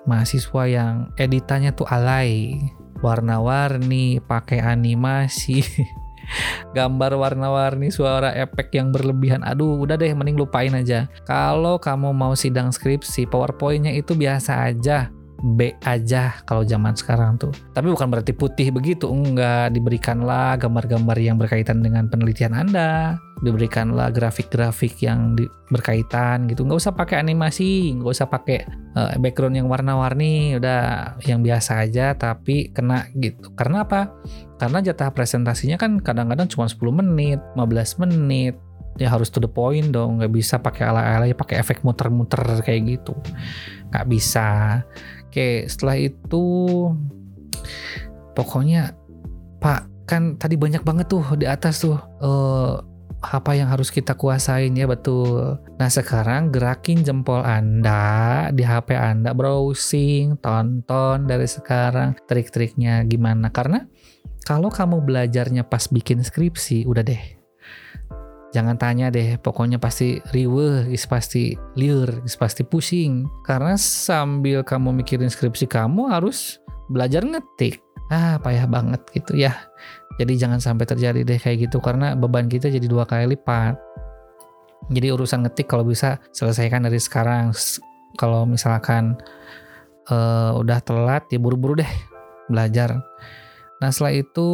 mahasiswa 0.04 0.62
yang 0.66 0.94
editannya 1.16 1.70
tuh 1.72 1.86
alay. 1.88 2.58
Warna-warni 2.98 4.18
pakai 4.18 4.58
animasi. 4.58 5.62
Gambar 6.76 7.14
warna-warni 7.14 7.88
suara 7.94 8.34
efek 8.34 8.74
yang 8.74 8.90
berlebihan. 8.90 9.46
Aduh 9.46 9.78
udah 9.78 9.94
deh 9.94 10.10
mending 10.12 10.36
lupain 10.36 10.74
aja. 10.74 11.06
Kalau 11.24 11.78
kamu 11.78 12.10
mau 12.10 12.34
sidang 12.34 12.74
skripsi 12.74 13.30
powerpointnya 13.30 13.94
itu 13.94 14.18
biasa 14.18 14.66
aja 14.66 15.14
B 15.38 15.70
aja 15.86 16.34
kalau 16.42 16.66
zaman 16.66 16.98
sekarang 16.98 17.38
tuh. 17.38 17.54
Tapi 17.70 17.86
bukan 17.94 18.10
berarti 18.10 18.34
putih 18.34 18.74
begitu, 18.74 19.06
enggak. 19.06 19.70
Diberikanlah 19.70 20.58
gambar-gambar 20.58 21.14
yang 21.18 21.38
berkaitan 21.38 21.78
dengan 21.78 22.10
penelitian 22.10 22.58
Anda, 22.58 23.14
diberikanlah 23.46 24.10
grafik-grafik 24.10 24.98
yang 24.98 25.38
di, 25.38 25.46
berkaitan 25.70 26.50
gitu. 26.50 26.66
Nggak 26.66 26.82
usah 26.82 26.94
pakai 26.98 27.22
animasi, 27.22 27.94
nggak 27.94 28.10
usah 28.18 28.26
pakai 28.26 28.66
uh, 28.98 29.14
background 29.22 29.54
yang 29.54 29.70
warna-warni, 29.70 30.58
udah 30.58 31.14
yang 31.22 31.46
biasa 31.46 31.86
aja 31.86 32.18
tapi 32.18 32.74
kena 32.74 33.06
gitu. 33.14 33.54
Karena 33.54 33.86
apa? 33.86 34.10
Karena 34.58 34.82
jatah 34.82 35.14
presentasinya 35.14 35.78
kan 35.78 36.02
kadang-kadang 36.02 36.50
cuma 36.50 36.66
10 36.66 36.82
menit, 36.90 37.38
15 37.54 38.02
menit, 38.02 38.58
ya 38.98 39.14
harus 39.14 39.30
to 39.30 39.38
the 39.38 39.46
point 39.46 39.94
dong 39.94 40.18
nggak 40.18 40.34
bisa 40.34 40.58
pakai 40.58 40.90
ala-ala 40.90 41.30
pakai 41.30 41.62
efek 41.62 41.86
muter-muter 41.86 42.42
kayak 42.66 42.98
gitu 42.98 43.14
nggak 43.94 44.06
bisa 44.10 44.82
oke 45.28 45.68
setelah 45.68 45.96
itu 46.00 46.46
pokoknya 48.32 48.96
pak 49.60 49.84
kan 50.08 50.40
tadi 50.40 50.56
banyak 50.56 50.80
banget 50.80 51.12
tuh 51.12 51.36
di 51.36 51.44
atas 51.44 51.84
tuh 51.84 52.00
uh, 52.24 52.80
apa 53.18 53.50
yang 53.58 53.66
harus 53.66 53.90
kita 53.90 54.14
kuasain 54.14 54.70
ya 54.78 54.86
betul. 54.86 55.58
Nah 55.74 55.90
sekarang 55.90 56.54
gerakin 56.54 57.02
jempol 57.02 57.42
Anda 57.42 58.46
di 58.54 58.62
HP 58.62 58.94
Anda 58.94 59.34
browsing, 59.34 60.38
tonton 60.38 61.26
dari 61.26 61.50
sekarang 61.50 62.14
trik-triknya 62.30 63.02
gimana. 63.10 63.50
Karena 63.50 63.82
kalau 64.46 64.70
kamu 64.70 65.02
belajarnya 65.02 65.66
pas 65.66 65.90
bikin 65.90 66.22
skripsi, 66.22 66.86
udah 66.86 67.02
deh 67.02 67.37
Jangan 68.48 68.80
tanya 68.80 69.12
deh, 69.12 69.36
pokoknya 69.36 69.76
pasti 69.76 70.24
riwe, 70.32 70.88
is 70.88 71.04
pasti 71.04 71.52
liur, 71.76 72.24
pasti 72.24 72.64
pusing. 72.64 73.28
Karena 73.44 73.76
sambil 73.76 74.64
kamu 74.64 75.04
mikirin 75.04 75.28
skripsi 75.28 75.68
kamu 75.68 76.08
harus 76.08 76.56
belajar 76.88 77.28
ngetik. 77.28 77.84
Ah, 78.08 78.40
payah 78.40 78.64
banget 78.64 79.04
gitu 79.12 79.36
ya. 79.36 79.52
Jadi 80.16 80.40
jangan 80.40 80.58
sampai 80.64 80.88
terjadi 80.88 81.22
deh 81.28 81.36
kayak 81.36 81.68
gitu 81.68 81.78
karena 81.78 82.16
beban 82.16 82.48
kita 82.48 82.72
jadi 82.72 82.88
dua 82.88 83.04
kali 83.04 83.36
lipat. 83.36 83.76
Jadi 84.88 85.12
urusan 85.12 85.44
ngetik 85.44 85.68
kalau 85.68 85.84
bisa 85.84 86.16
selesaikan 86.32 86.88
dari 86.88 86.96
sekarang. 86.96 87.52
Kalau 88.16 88.48
misalkan 88.48 89.20
uh, 90.08 90.56
udah 90.56 90.80
telat 90.80 91.28
ya 91.28 91.36
buru-buru 91.36 91.84
deh 91.84 91.92
belajar. 92.48 92.96
Nah 93.78 93.92
setelah 93.92 94.16
itu 94.16 94.50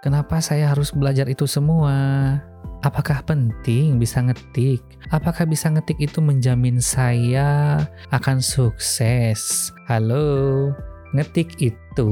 kenapa 0.00 0.38
saya 0.38 0.70
harus 0.70 0.94
belajar 0.94 1.26
itu 1.26 1.44
semua? 1.50 2.38
Apakah 2.82 3.22
penting 3.22 4.02
bisa 4.02 4.18
ngetik? 4.18 4.82
Apakah 5.14 5.46
bisa 5.46 5.70
ngetik 5.70 6.02
itu 6.02 6.18
menjamin 6.18 6.82
saya 6.82 7.78
akan 8.10 8.42
sukses? 8.42 9.70
Halo, 9.86 10.74
ngetik 11.14 11.62
itu 11.62 12.10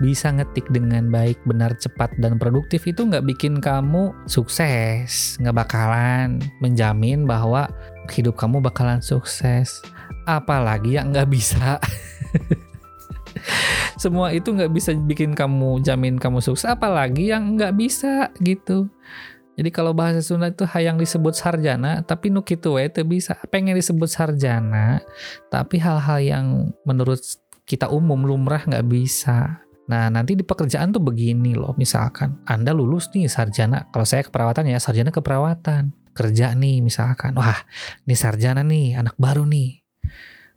bisa 0.00 0.32
ngetik 0.32 0.64
dengan 0.72 1.12
baik, 1.12 1.36
benar, 1.44 1.76
cepat, 1.76 2.16
dan 2.24 2.40
produktif 2.40 2.88
itu 2.88 3.04
nggak 3.04 3.36
bikin 3.36 3.60
kamu 3.60 4.16
sukses. 4.24 5.36
Nggak 5.36 5.68
bakalan 5.68 6.40
menjamin 6.64 7.28
bahwa 7.28 7.68
hidup 8.16 8.40
kamu 8.40 8.64
bakalan 8.64 9.04
sukses. 9.04 9.84
Apalagi 10.24 10.96
yang 10.96 11.12
nggak 11.12 11.28
bisa. 11.28 11.76
Semua 14.00 14.32
itu 14.32 14.56
nggak 14.56 14.72
bisa 14.72 14.96
bikin 14.96 15.36
kamu 15.36 15.84
jamin 15.84 16.16
kamu 16.16 16.40
sukses. 16.40 16.64
Apalagi 16.64 17.28
yang 17.28 17.60
nggak 17.60 17.76
bisa 17.76 18.32
gitu. 18.40 18.88
Jadi 19.54 19.70
kalau 19.70 19.94
bahasa 19.94 20.18
Sunda 20.18 20.50
itu 20.50 20.66
hayang 20.66 20.98
disebut 20.98 21.34
sarjana, 21.38 22.02
tapi 22.02 22.30
nu 22.30 22.42
kitu 22.42 22.74
we 22.74 22.90
bisa. 23.06 23.38
Pengen 23.48 23.78
disebut 23.78 24.10
sarjana, 24.10 24.98
tapi 25.46 25.78
hal-hal 25.78 26.18
yang 26.18 26.46
menurut 26.82 27.22
kita 27.62 27.86
umum 27.88 28.26
lumrah 28.26 28.66
nggak 28.66 28.86
bisa. 28.90 29.62
Nah 29.84 30.08
nanti 30.08 30.32
di 30.34 30.42
pekerjaan 30.42 30.90
tuh 30.90 31.04
begini 31.04 31.52
loh, 31.54 31.76
misalkan 31.76 32.40
Anda 32.48 32.72
lulus 32.72 33.12
nih 33.12 33.28
sarjana, 33.28 33.86
kalau 33.92 34.08
saya 34.08 34.24
keperawatan 34.24 34.72
ya 34.72 34.80
sarjana 34.80 35.12
keperawatan, 35.12 35.92
kerja 36.16 36.56
nih 36.56 36.80
misalkan, 36.80 37.36
wah 37.36 37.62
ini 38.08 38.16
sarjana 38.16 38.64
nih, 38.64 38.96
anak 38.96 39.14
baru 39.20 39.44
nih, 39.44 39.83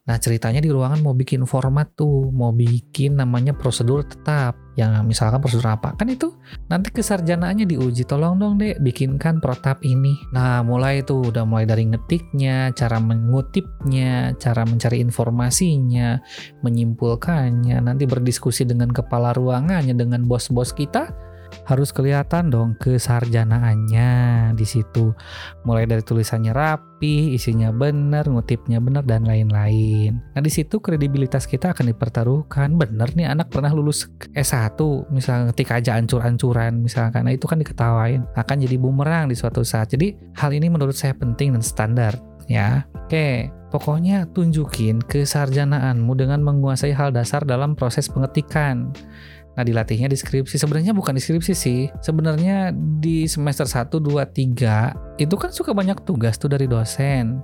Nah 0.07 0.15
ceritanya 0.15 0.63
di 0.63 0.71
ruangan 0.71 1.03
mau 1.03 1.11
bikin 1.11 1.43
format 1.43 1.91
tuh, 1.91 2.31
mau 2.31 2.55
bikin 2.55 3.19
namanya 3.19 3.51
prosedur 3.51 4.07
tetap. 4.07 4.55
Yang 4.77 5.09
misalkan 5.09 5.41
prosedur 5.41 5.73
apa? 5.73 5.97
Kan 5.97 6.07
itu 6.13 6.37
nanti 6.71 6.93
kesarjanaannya 6.93 7.67
diuji. 7.67 8.07
Tolong 8.07 8.39
dong 8.39 8.61
deh 8.61 8.77
bikinkan 8.79 9.43
protap 9.43 9.83
ini. 9.83 10.15
Nah 10.31 10.63
mulai 10.63 11.03
tuh 11.03 11.33
udah 11.33 11.43
mulai 11.43 11.67
dari 11.67 11.91
ngetiknya, 11.91 12.71
cara 12.71 13.03
mengutipnya, 13.03 14.37
cara 14.39 14.63
mencari 14.63 15.03
informasinya, 15.03 16.21
menyimpulkannya, 16.63 17.83
nanti 17.83 18.07
berdiskusi 18.07 18.63
dengan 18.63 18.93
kepala 18.93 19.35
ruangannya, 19.35 19.91
dengan 19.91 20.23
bos-bos 20.23 20.71
kita 20.71 21.26
harus 21.67 21.91
kelihatan 21.91 22.47
dong 22.47 22.79
kesarjanaannya 22.79 24.11
di 24.55 24.65
situ. 24.65 25.11
Mulai 25.67 25.87
dari 25.87 26.03
tulisannya 26.03 26.55
rapi, 26.55 27.35
isinya 27.35 27.69
benar, 27.75 28.27
ngutipnya 28.27 28.79
benar 28.79 29.03
dan 29.03 29.27
lain-lain. 29.27 30.19
Nah, 30.33 30.41
di 30.41 30.51
situ 30.51 30.79
kredibilitas 30.79 31.45
kita 31.45 31.75
akan 31.75 31.91
dipertaruhkan. 31.91 32.79
Bener 32.79 33.11
nih 33.13 33.27
anak 33.27 33.51
pernah 33.51 33.71
lulus 33.75 34.07
S1, 34.31 34.79
misalnya 35.11 35.51
ngetik 35.51 35.69
aja 35.75 35.99
ancur-ancuran 35.99 36.83
misalkan. 36.83 37.27
Nah, 37.27 37.33
itu 37.35 37.45
kan 37.45 37.59
diketawain. 37.59 38.23
Akan 38.39 38.63
jadi 38.63 38.79
bumerang 38.79 39.27
di 39.27 39.35
suatu 39.35 39.61
saat. 39.61 39.91
Jadi, 39.91 40.15
hal 40.39 40.55
ini 40.55 40.71
menurut 40.71 40.95
saya 40.95 41.11
penting 41.17 41.53
dan 41.53 41.63
standar 41.63 42.15
ya. 42.47 42.87
Oke, 43.07 43.51
pokoknya 43.71 44.27
tunjukin 44.31 45.03
kesarjanaanmu 45.03 46.11
dengan 46.15 46.43
menguasai 46.43 46.95
hal 46.95 47.15
dasar 47.15 47.43
dalam 47.43 47.75
proses 47.75 48.11
pengetikan. 48.11 48.91
Nah, 49.57 49.65
dilatihnya 49.65 50.05
di 50.05 50.13
skripsi. 50.13 50.61
Sebenarnya 50.61 50.93
bukan 50.93 51.17
di 51.17 51.21
skripsi 51.21 51.53
sih. 51.57 51.89
Sebenarnya 52.05 52.69
di 53.01 53.25
semester 53.25 53.65
1, 53.65 53.89
2, 53.97 54.21
3 54.29 55.17
itu 55.17 55.33
kan 55.33 55.49
suka 55.49 55.73
banyak 55.73 56.05
tugas 56.05 56.37
tuh 56.37 56.53
dari 56.53 56.69
dosen 56.69 57.41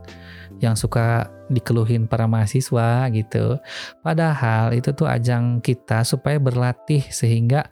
yang 0.62 0.78
suka 0.78 1.26
dikeluhin 1.50 2.06
para 2.06 2.30
mahasiswa 2.30 3.10
gitu. 3.10 3.58
Padahal 4.06 4.78
itu 4.78 4.94
tuh 4.94 5.10
ajang 5.10 5.58
kita 5.66 6.06
supaya 6.06 6.38
berlatih 6.38 7.02
sehingga 7.10 7.66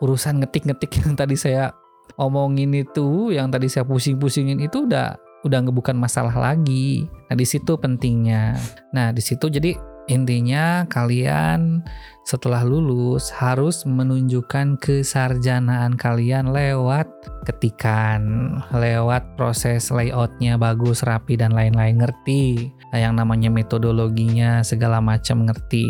urusan 0.00 0.40
ngetik-ngetik 0.40 1.04
yang 1.04 1.12
tadi 1.12 1.36
saya 1.36 1.68
omongin 2.16 2.72
itu, 2.72 3.36
yang 3.36 3.52
tadi 3.52 3.68
saya 3.68 3.84
pusing-pusingin 3.84 4.56
itu 4.64 4.88
udah 4.88 5.20
udah 5.44 5.60
bukan 5.68 5.94
masalah 5.94 6.34
lagi. 6.34 7.06
Nah, 7.28 7.36
di 7.36 7.46
situ 7.46 7.76
pentingnya. 7.76 8.56
Nah, 8.96 9.12
di 9.12 9.22
situ 9.22 9.46
jadi 9.46 9.76
Intinya 10.06 10.86
kalian 10.86 11.82
setelah 12.26 12.62
lulus 12.62 13.30
harus 13.34 13.86
menunjukkan 13.86 14.78
kesarjanaan 14.78 15.94
kalian 15.94 16.50
lewat 16.50 17.06
ketikan, 17.46 18.54
lewat 18.74 19.38
proses 19.38 19.90
layoutnya 19.94 20.58
bagus, 20.58 21.06
rapi 21.06 21.38
dan 21.38 21.54
lain-lain 21.54 22.02
ngerti. 22.02 22.70
Nah, 22.90 22.98
yang 23.02 23.18
namanya 23.18 23.50
metodologinya 23.50 24.62
segala 24.62 25.02
macam 25.02 25.46
ngerti. 25.46 25.86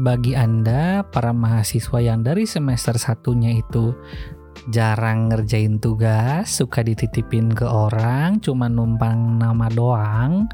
Bagi 0.00 0.36
Anda 0.36 1.04
para 1.08 1.32
mahasiswa 1.32 1.98
yang 2.00 2.24
dari 2.24 2.44
semester 2.48 2.96
satunya 2.96 3.56
itu 3.56 3.96
jarang 4.68 5.32
ngerjain 5.32 5.80
tugas, 5.80 6.52
suka 6.52 6.84
dititipin 6.84 7.52
ke 7.52 7.64
orang, 7.64 8.40
cuma 8.44 8.68
numpang 8.68 9.40
nama 9.40 9.66
doang, 9.72 10.48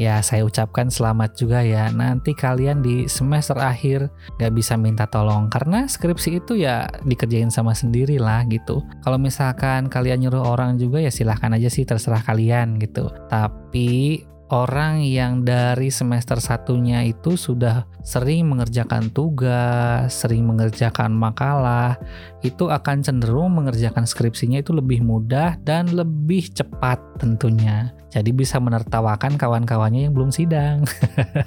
ya 0.00 0.20
saya 0.24 0.46
ucapkan 0.46 0.88
selamat 0.88 1.36
juga 1.36 1.60
ya. 1.60 1.90
Nanti 1.92 2.32
kalian 2.32 2.80
di 2.80 3.04
semester 3.10 3.58
akhir 3.58 4.08
gak 4.40 4.52
bisa 4.56 4.78
minta 4.78 5.04
tolong. 5.08 5.52
Karena 5.52 5.84
skripsi 5.84 6.40
itu 6.40 6.56
ya 6.60 6.88
dikerjain 7.04 7.52
sama 7.52 7.76
sendiri 7.76 8.16
lah 8.16 8.44
gitu. 8.48 8.80
Kalau 9.04 9.18
misalkan 9.20 9.92
kalian 9.92 10.24
nyuruh 10.24 10.42
orang 10.42 10.80
juga 10.80 11.02
ya 11.02 11.10
silahkan 11.12 11.52
aja 11.52 11.68
sih 11.68 11.84
terserah 11.84 12.22
kalian 12.24 12.80
gitu. 12.80 13.10
Tapi 13.28 14.22
orang 14.52 15.00
yang 15.00 15.48
dari 15.48 15.88
semester 15.88 16.36
satunya 16.36 17.00
itu 17.08 17.40
sudah 17.40 17.88
sering 18.04 18.52
mengerjakan 18.52 19.08
tugas, 19.08 20.12
sering 20.12 20.44
mengerjakan 20.44 21.08
makalah, 21.16 21.96
itu 22.44 22.68
akan 22.68 23.00
cenderung 23.00 23.56
mengerjakan 23.56 24.04
skripsinya 24.04 24.60
itu 24.60 24.76
lebih 24.76 25.00
mudah 25.00 25.56
dan 25.64 25.88
lebih 25.96 26.52
cepat 26.52 27.00
tentunya. 27.16 27.96
Jadi 28.12 28.28
bisa 28.36 28.60
menertawakan 28.60 29.40
kawan-kawannya 29.40 30.06
yang 30.06 30.12
belum 30.12 30.28
sidang. 30.28 30.84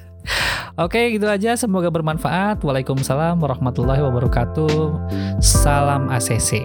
Oke, 0.82 1.14
gitu 1.14 1.30
aja. 1.30 1.54
Semoga 1.54 1.94
bermanfaat. 1.94 2.66
Waalaikumsalam 2.66 3.38
warahmatullahi 3.38 4.02
wabarakatuh. 4.02 4.98
Salam 5.38 6.10
ACC. 6.10 6.58